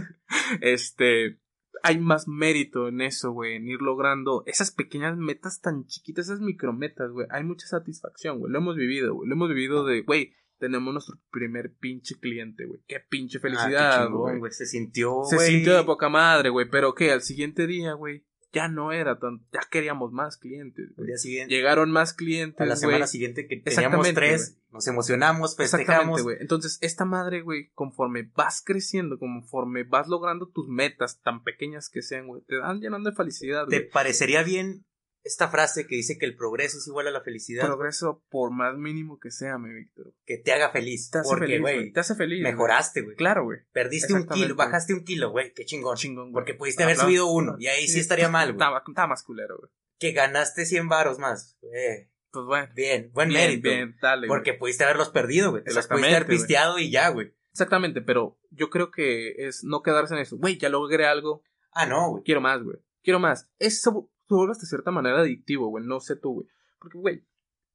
este. 0.60 1.38
Hay 1.82 1.98
más 1.98 2.26
mérito 2.26 2.88
en 2.88 3.02
eso, 3.02 3.32
güey. 3.32 3.56
En 3.56 3.68
ir 3.68 3.80
logrando 3.82 4.42
esas 4.46 4.70
pequeñas 4.70 5.16
metas 5.16 5.60
tan 5.60 5.86
chiquitas, 5.86 6.26
esas 6.26 6.40
micrometas, 6.40 7.10
güey. 7.12 7.26
Hay 7.30 7.44
mucha 7.44 7.66
satisfacción, 7.66 8.38
güey. 8.38 8.50
Lo 8.50 8.58
hemos 8.58 8.76
vivido, 8.76 9.14
güey. 9.14 9.28
Lo 9.28 9.34
hemos 9.34 9.50
vivido 9.50 9.84
de, 9.84 10.02
güey, 10.02 10.34
tenemos 10.58 10.92
nuestro 10.92 11.16
primer 11.30 11.72
pinche 11.78 12.14
cliente, 12.20 12.64
güey. 12.66 12.80
Qué 12.86 13.00
pinche 13.00 13.38
Ah, 13.38 13.40
qué 13.42 13.48
felicidad, 13.48 14.06
chingón, 14.06 14.38
güey. 14.38 14.52
Se 14.52 14.66
sintió, 14.66 15.22
Se 15.28 15.36
güey. 15.36 15.48
sintió 15.50 15.76
de 15.76 15.84
poca 15.84 16.08
madre, 16.08 16.50
güey. 16.50 16.68
Pero 16.70 16.94
que 16.94 17.10
al 17.12 17.22
siguiente 17.22 17.66
día, 17.66 17.92
güey, 17.94 18.24
ya 18.52 18.68
no 18.68 18.90
era 18.92 19.18
tan. 19.18 19.44
Ya 19.52 19.60
queríamos 19.70 20.12
más 20.12 20.38
clientes, 20.38 20.86
Al 20.90 20.94
güey. 20.96 21.06
día 21.08 21.18
siguiente. 21.18 21.54
Llegaron 21.54 21.90
más 21.90 22.14
clientes, 22.14 22.60
a 22.60 22.64
la 22.64 22.74
güey. 22.74 22.80
semana 22.80 23.06
siguiente 23.06 23.46
que 23.46 23.56
teníamos 23.56 24.06
Exactamente, 24.06 24.14
tres, 24.20 24.58
nos 24.72 24.86
emocionamos, 24.86 25.58
Exactamente, 25.58 25.86
festejamos. 25.92 26.22
güey. 26.22 26.36
Entonces, 26.40 26.78
esta 26.80 27.04
madre, 27.04 27.42
güey, 27.42 27.70
conforme 27.74 28.30
vas 28.34 28.62
creciendo, 28.64 29.18
conforme 29.18 29.84
vas 29.84 30.08
logrando 30.08 30.48
tus 30.48 30.68
metas, 30.68 31.20
tan 31.22 31.42
pequeñas 31.42 31.90
que 31.90 32.00
sean, 32.02 32.28
güey, 32.28 32.42
te 32.46 32.56
dan 32.56 32.80
llenando 32.80 33.10
de 33.10 33.16
felicidad, 33.16 33.66
¿Te 33.68 33.78
güey. 33.80 33.90
parecería 33.90 34.42
bien 34.42 34.86
esta 35.26 35.48
frase 35.48 35.86
que 35.86 35.96
dice 35.96 36.18
que 36.18 36.26
el 36.26 36.36
progreso 36.36 36.78
es 36.78 36.86
igual 36.86 37.06
a 37.08 37.10
la 37.10 37.20
felicidad? 37.22 37.66
Progreso, 37.66 38.22
por 38.30 38.50
más 38.52 38.76
mínimo 38.76 39.18
que 39.18 39.30
sea, 39.30 39.58
mi 39.58 39.72
Víctor. 39.74 40.14
que 40.24 40.38
te 40.38 40.52
haga 40.52 40.70
feliz. 40.70 41.10
Te 41.10 41.18
hace 41.18 41.28
porque, 41.28 41.46
feliz, 41.46 41.60
güey. 41.60 41.92
Te 41.92 42.00
hace 42.00 42.14
feliz. 42.14 42.42
mejoraste, 42.42 43.02
güey. 43.02 43.16
Claro, 43.16 43.44
güey. 43.44 43.58
Perdiste 43.72 44.14
un 44.14 44.26
kilo, 44.26 44.54
bajaste 44.54 44.94
un 44.94 45.04
kilo, 45.04 45.30
güey. 45.30 45.52
Qué 45.54 45.64
chingón. 45.64 45.96
Chingón, 45.96 46.24
güey. 46.30 46.32
Porque 46.34 46.54
pudiste 46.54 46.84
haber 46.84 46.96
subido 46.96 47.26
uno. 47.26 47.56
Y 47.58 47.66
ahí 47.66 47.86
sí 47.88 48.00
estaría 48.00 48.28
mal, 48.28 48.52
güey. 48.54 48.68
Estaba, 48.88 49.06
más 49.08 49.22
culero, 49.22 49.56
güey. 49.58 49.70
Que 49.98 50.12
ganaste 50.12 50.64
100 50.66 50.88
varos 50.88 51.18
más. 51.18 51.56
güey. 51.60 52.10
Pues 52.30 52.44
bueno. 52.46 52.68
Bien, 52.74 53.10
buen 53.12 53.28
bien, 53.30 53.40
mérito. 53.40 53.68
bien, 53.68 53.96
dale. 54.00 54.26
Porque 54.26 54.52
pudiste 54.54 54.84
haberlos 54.84 55.08
perdido, 55.08 55.50
güey. 55.52 55.64
Te 55.64 55.72
los 55.72 55.86
pudiste 55.86 56.10
haber 56.14 56.26
pisteado 56.26 56.78
y 56.78 56.90
ya, 56.90 57.08
güey. 57.08 57.34
Exactamente, 57.50 58.02
pero 58.02 58.38
yo 58.50 58.68
creo 58.68 58.90
que 58.90 59.46
es 59.48 59.64
no 59.64 59.80
quedarse 59.82 60.12
en 60.14 60.20
eso. 60.20 60.36
Güey, 60.36 60.58
ya 60.58 60.68
logré 60.68 61.06
algo, 61.06 61.42
Ah, 61.72 61.86
no, 61.86 62.10
güey. 62.10 62.22
quiero 62.22 62.42
más, 62.42 62.62
güey. 62.62 62.76
Quiero 63.02 63.18
más. 63.20 63.48
Eso 63.58 64.10
se 64.28 64.34
vuelve 64.34 64.52
hasta 64.52 64.66
cierta 64.66 64.90
manera 64.90 65.20
adictivo, 65.20 65.68
güey. 65.68 65.84
No 65.84 66.00
sé 66.00 66.16
tú, 66.16 66.34
güey. 66.34 66.46
Porque, 66.78 66.98
güey, 66.98 67.24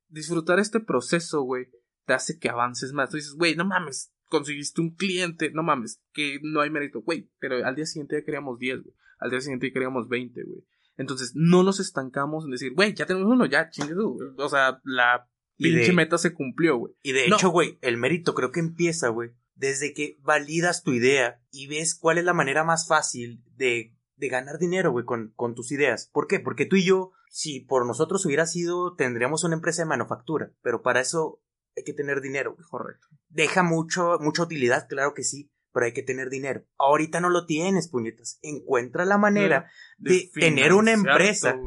disfrutar 0.09 0.59
este 0.59 0.79
proceso, 0.79 1.41
güey, 1.43 1.67
te 2.05 2.13
hace 2.13 2.37
que 2.39 2.49
avances 2.49 2.93
más. 2.93 3.09
Tú 3.09 3.17
dices, 3.17 3.33
güey, 3.33 3.55
no 3.55 3.65
mames, 3.65 4.13
conseguiste 4.25 4.81
un 4.81 4.95
cliente, 4.95 5.51
no 5.51 5.63
mames, 5.63 6.01
que 6.13 6.39
no 6.43 6.61
hay 6.61 6.69
mérito, 6.69 7.01
güey. 7.01 7.29
Pero 7.39 7.65
al 7.65 7.75
día 7.75 7.85
siguiente 7.85 8.17
ya 8.19 8.25
queríamos 8.25 8.59
10, 8.59 8.83
güey. 8.83 8.95
Al 9.19 9.29
día 9.29 9.41
siguiente 9.41 9.67
ya 9.67 9.73
queríamos 9.73 10.07
20, 10.07 10.43
güey. 10.43 10.65
Entonces, 10.97 11.31
no 11.35 11.63
nos 11.63 11.79
estancamos 11.79 12.45
en 12.45 12.51
decir, 12.51 12.73
güey, 12.73 12.93
ya 12.93 13.05
tenemos 13.05 13.31
uno, 13.31 13.45
ya, 13.45 13.69
güey. 13.77 14.29
O 14.37 14.49
sea, 14.49 14.81
la 14.83 15.27
pinche 15.57 15.87
de- 15.87 15.93
meta 15.93 16.17
se 16.17 16.33
cumplió, 16.33 16.77
güey. 16.77 16.93
Y 17.01 17.13
de 17.13 17.27
No. 17.29 17.37
hecho, 17.37 17.49
güey, 17.49 17.77
el 17.81 17.97
mérito 17.97 18.35
creo 18.35 18.51
que 18.51 18.59
empieza, 18.59 19.09
güey, 19.09 19.31
desde 19.55 19.93
que 19.93 20.17
validas 20.21 20.83
tu 20.83 20.91
idea 20.91 21.41
y 21.51 21.67
ves 21.67 21.95
cuál 21.95 22.17
es 22.17 22.25
la 22.25 22.33
manera 22.33 22.63
más 22.63 22.87
fácil 22.87 23.43
de, 23.55 23.95
de 24.21 24.29
ganar 24.29 24.59
dinero, 24.59 24.91
güey, 24.91 25.03
con, 25.03 25.33
con 25.35 25.55
tus 25.55 25.71
ideas. 25.71 26.09
¿Por 26.13 26.27
qué? 26.27 26.39
Porque 26.39 26.67
tú 26.67 26.75
y 26.75 26.85
yo, 26.85 27.11
si 27.29 27.61
por 27.61 27.87
nosotros 27.87 28.23
hubiera 28.25 28.45
sido, 28.45 28.93
tendríamos 28.95 29.43
una 29.43 29.55
empresa 29.55 29.81
de 29.81 29.89
manufactura, 29.89 30.53
pero 30.61 30.83
para 30.83 31.01
eso 31.01 31.41
hay 31.75 31.83
que 31.83 31.93
tener 31.93 32.21
dinero, 32.21 32.53
güey. 32.53 32.65
Correcto. 32.69 33.07
Deja 33.29 33.63
mucho, 33.63 34.19
mucha 34.19 34.43
utilidad, 34.43 34.87
claro 34.87 35.15
que 35.15 35.23
sí, 35.23 35.51
pero 35.73 35.87
hay 35.87 35.93
que 35.93 36.03
tener 36.03 36.29
dinero. 36.29 36.63
Ahorita 36.77 37.19
no 37.19 37.29
lo 37.29 37.47
tienes, 37.47 37.89
puñetas. 37.89 38.37
Encuentra 38.43 39.05
la 39.05 39.17
manera 39.17 39.71
de, 39.97 40.29
tener 40.35 40.73
una 40.73 40.91
empresa 40.91 41.59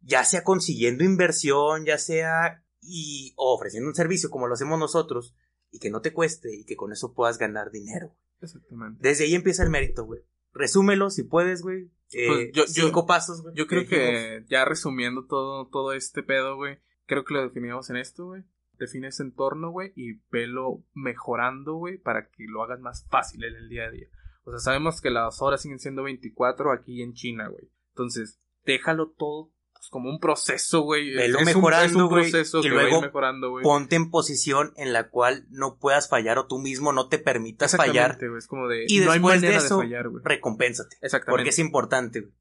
ya 0.00 0.24
sea 0.24 0.42
consiguiendo 0.42 1.04
inversión, 1.04 1.84
ya 1.84 1.98
sea 1.98 2.64
y 2.80 3.34
o 3.36 3.54
ofreciendo 3.54 3.86
un 3.86 3.94
servicio 3.94 4.30
como 4.30 4.46
lo 4.46 4.54
hacemos 4.54 4.78
nosotros 4.78 5.36
y 5.70 5.78
que 5.78 5.90
no 5.90 6.00
te 6.00 6.14
cueste 6.14 6.48
y 6.56 6.64
que 6.64 6.76
con 6.76 6.90
eso 6.90 7.12
puedas 7.12 7.36
ganar 7.36 7.70
dinero. 7.70 8.16
Exactamente. 8.40 8.98
Desde 9.02 9.24
ahí 9.24 9.34
empieza 9.34 9.62
el 9.62 9.68
mérito, 9.68 10.06
güey. 10.06 10.22
Resúmelo 10.54 11.10
si 11.10 11.24
puedes, 11.24 11.60
güey. 11.60 11.90
Eh, 12.12 12.26
Pues 12.26 12.52
yo- 12.52 12.64
yo- 12.64 12.86
cinco 12.86 13.06
pasos, 13.06 13.42
güey. 13.42 13.54
Yo 13.54 13.66
creo 13.66 13.86
que 13.86 14.44
ya 14.48 14.64
resumiendo 14.64 15.26
todo, 15.26 15.68
todo 15.68 15.92
este 15.92 16.22
pedo, 16.22 16.56
güey, 16.56 16.78
creo 17.06 17.24
que 17.24 17.34
lo 17.34 17.42
definimos 17.42 17.90
en 17.90 17.96
esto, 17.96 18.26
güey. 18.26 18.44
Define 18.78 19.08
ese 19.08 19.24
entorno, 19.24 19.70
güey, 19.70 19.92
y 19.96 20.20
velo 20.30 20.84
mejorando, 20.94 21.74
güey, 21.74 21.98
para 21.98 22.28
que 22.30 22.44
lo 22.48 22.62
hagas 22.62 22.80
más 22.80 23.06
fácil 23.10 23.42
en 23.44 23.54
el 23.56 23.68
día 23.68 23.84
a 23.84 23.90
día. 23.90 24.06
O 24.44 24.50
sea, 24.50 24.60
sabemos 24.60 25.00
que 25.00 25.10
las 25.10 25.42
horas 25.42 25.60
siguen 25.60 25.78
siendo 25.80 26.04
24 26.04 26.72
aquí 26.72 27.02
en 27.02 27.12
China, 27.12 27.48
güey. 27.48 27.70
Entonces, 27.90 28.40
déjalo 28.64 29.10
todo 29.10 29.52
pues, 29.88 29.90
como 29.90 30.10
un 30.10 30.20
proceso, 30.20 30.82
güey. 30.82 31.14
Velo 31.14 31.38
Es 31.38 31.40
un- 31.40 31.44
mejorando, 31.46 31.86
es 31.86 31.94
un 31.94 32.08
güey, 32.08 32.30
proceso 32.30 32.60
y 32.60 32.64
a 32.64 32.66
ir 32.66 32.72
luego 32.74 33.00
mejorando, 33.02 33.50
güey. 33.50 33.62
Ponte 33.62 33.96
en 33.96 34.10
posición 34.10 34.72
en 34.76 34.92
la 34.92 35.08
cual 35.08 35.46
no 35.50 35.78
puedas 35.78 36.08
fallar 36.08 36.38
o 36.38 36.46
tú 36.46 36.58
mismo 36.58 36.92
no 36.92 37.08
te 37.08 37.18
permitas 37.18 37.76
fallar. 37.76 38.18
Güey. 38.18 38.38
Es 38.38 38.46
como 38.46 38.68
de. 38.68 38.84
Y 38.88 39.00
no 39.00 39.12
hay 39.12 39.18
después 39.18 39.40
de 39.40 39.46
manera 39.48 39.60
de, 39.60 39.66
eso, 39.66 39.78
fallar, 39.78 40.08
güey. 40.08 40.22
Recompénsate. 40.24 40.96
Exactamente. 41.00 41.30
Porque 41.38 41.48
es 41.50 41.58
importante, 41.58 42.20
güey. 42.20 42.32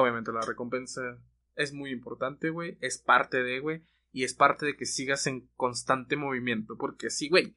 Obviamente 0.00 0.32
la 0.32 0.40
recompensa 0.40 1.00
es 1.54 1.72
muy 1.72 1.90
importante, 1.90 2.50
güey. 2.50 2.76
Es 2.80 2.98
parte 2.98 3.42
de, 3.42 3.60
güey. 3.60 3.82
Y 4.12 4.24
es 4.24 4.34
parte 4.34 4.66
de 4.66 4.76
que 4.76 4.86
sigas 4.86 5.26
en 5.28 5.48
constante 5.56 6.16
movimiento. 6.16 6.76
Porque 6.76 7.10
sí, 7.10 7.28
güey. 7.28 7.56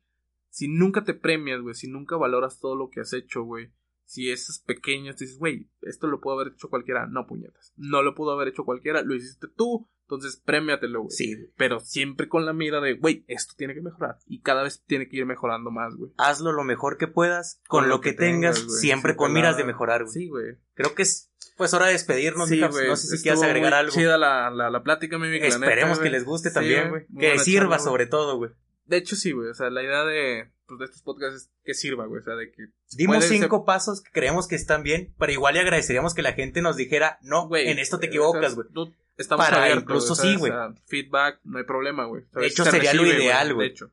Si 0.50 0.68
nunca 0.68 1.04
te 1.04 1.16
premias, 1.16 1.62
güey. 1.62 1.74
Si 1.74 1.88
nunca 1.88 2.16
valoras 2.16 2.60
todo 2.60 2.76
lo 2.76 2.90
que 2.90 3.02
has 3.02 3.14
hecho, 3.14 3.42
güey. 3.42 3.72
Si 4.06 4.32
esas 4.32 4.60
pequeñas 4.60 5.18
dices, 5.18 5.40
güey, 5.40 5.70
esto 5.82 6.08
lo 6.08 6.20
pudo 6.22 6.36
haber 6.40 6.54
hecho 6.54 6.70
cualquiera. 6.70 7.08
No, 7.08 7.26
puñetas. 7.26 7.74
No 7.78 8.02
lo 8.04 8.16
pudo 8.16 8.32
haber 8.32 8.50
hecho 8.50 8.66
cualquiera. 8.66 9.02
Lo 9.02 9.16
hiciste 9.16 9.48
tú. 9.48 9.90
Entonces, 10.04 10.42
premiatelo, 10.46 11.04
güey. 11.04 11.12
Sí. 11.12 11.36
Pero 11.58 11.80
siempre 11.80 12.28
con 12.28 12.46
la 12.46 12.54
mira 12.54 12.82
de, 12.82 12.96
güey, 12.96 13.24
esto 13.28 13.54
tiene 13.58 13.74
que 13.74 13.82
mejorar. 13.82 14.18
Y 14.28 14.42
cada 14.42 14.62
vez 14.62 14.84
tiene 14.86 15.08
que 15.08 15.18
ir 15.18 15.26
mejorando 15.26 15.72
más, 15.72 15.96
güey. 15.96 16.12
Hazlo 16.18 16.52
lo 16.52 16.64
mejor 16.64 16.98
que 16.98 17.08
puedas, 17.08 17.62
con, 17.68 17.88
lo 17.88 18.02
que, 18.02 18.14
tengas, 18.14 18.60
siempre 18.80 19.16
con 19.16 19.34
miras 19.34 19.58
de 19.58 19.64
mejorar, 19.64 20.04
güey. 20.04 20.14
Sí, 20.14 20.28
güey. 20.28 20.58
Creo 20.76 20.94
que 20.94 21.04
es 21.04 21.32
pues 21.58 21.74
hora 21.74 21.88
de 21.88 21.94
despedirnos, 21.94 22.50
Sí. 22.50 22.60
No 22.60 22.72
sé 22.72 23.08
si 23.08 23.16
Estuvo 23.16 23.22
quieras 23.24 23.44
agregar 23.44 23.72
muy 23.72 23.80
algo. 23.80 23.94
chida 23.94 24.18
la, 24.18 24.50
la, 24.50 24.70
la 24.70 24.84
plática, 24.84 25.18
mi 25.18 25.30
neta, 25.30 25.48
Esperemos 25.48 26.00
que 26.00 26.10
les 26.10 26.26
guste 26.26 26.50
Sí, 26.50 26.56
también, 26.56 26.90
güey. 26.90 27.06
Que 27.18 27.40
sirva 27.40 27.78
charla, 27.78 27.80
sobre 27.80 28.06
todo, 28.06 28.38
güey. 28.38 28.52
De 28.86 28.98
hecho, 28.98 29.16
sí, 29.16 29.32
güey. 29.32 29.50
O 29.50 29.54
sea, 29.54 29.70
la 29.70 29.82
idea 29.84 30.04
de, 30.04 30.52
pues, 30.68 30.80
de 30.80 30.86
estos 30.86 31.02
podcasts 31.04 31.36
es 31.44 31.52
que 31.64 31.74
sirva, 31.74 32.06
güey. 32.06 32.22
O 32.22 32.24
sea, 32.24 32.36
de 32.36 32.52
que. 32.52 32.68
Dimos 32.98 33.24
ser- 33.24 33.40
cinco 33.40 33.66
pasos 33.66 34.02
que 34.02 34.12
creemos 34.12 34.48
que 34.48 34.56
están 34.56 34.84
bien, 34.84 35.14
pero 35.18 35.32
igual 35.32 35.54
le 35.54 35.62
agradeceríamos 35.62 36.14
que 36.14 36.22
la 36.22 36.34
gente 36.34 36.62
nos 36.62 36.76
dijera, 36.76 37.18
no, 37.22 37.48
Güey. 37.48 37.70
en 37.70 37.80
esto 37.80 38.00
te 38.00 38.08
eh, 38.08 38.10
equivocas, 38.10 38.54
o 38.54 38.56
güey. 38.56 38.68
sea, 38.74 38.96
Estamos 39.16 39.46
Para 39.46 39.62
abiertos, 39.62 39.84
incluso 39.84 40.16
sí, 40.16 40.36
güey. 40.38 40.52
O 40.52 40.56
sea, 40.56 40.74
feedback, 40.88 41.40
no 41.44 41.60
hay 41.60 41.66
problema, 41.66 42.06
güey. 42.06 42.24
De 42.34 42.48
hecho, 42.48 42.64
Se 42.64 42.72
sería 42.72 42.94
lo 42.96 43.06
ideal, 43.06 43.54
güey. 43.54 43.68
De 43.70 43.74
hecho. 43.74 43.92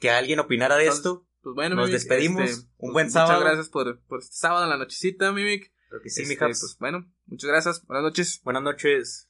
Que 0.00 0.10
alguien 0.10 0.40
opinara 0.40 0.76
de 0.76 0.84
Entonces, 0.84 1.04
esto. 1.06 1.26
Pues 1.42 1.54
bueno, 1.54 1.74
Nos 1.76 1.88
Mimic, 1.88 2.00
despedimos. 2.00 2.42
este, 2.50 2.62
Un 2.62 2.68
pues, 2.78 2.92
buen 2.92 3.10
sábado. 3.10 3.32
Muchas 3.40 3.44
gracias 3.44 3.68
por, 3.68 4.00
por 4.04 4.20
este 4.20 4.34
sábado 4.36 4.64
en 4.64 4.70
la 4.70 4.76
nochecita, 4.78 5.30
Mimic. 5.32 5.72
Creo 5.90 6.00
que 6.00 6.08
sí, 6.08 6.22
Este. 6.22 6.36
Pues 6.38 6.76
bueno, 6.80 7.06
muchas 7.26 7.48
gracias. 7.50 7.84
Buenas 7.86 8.02
noches. 8.04 8.40
Buenas 8.44 8.62
noches. 8.62 9.28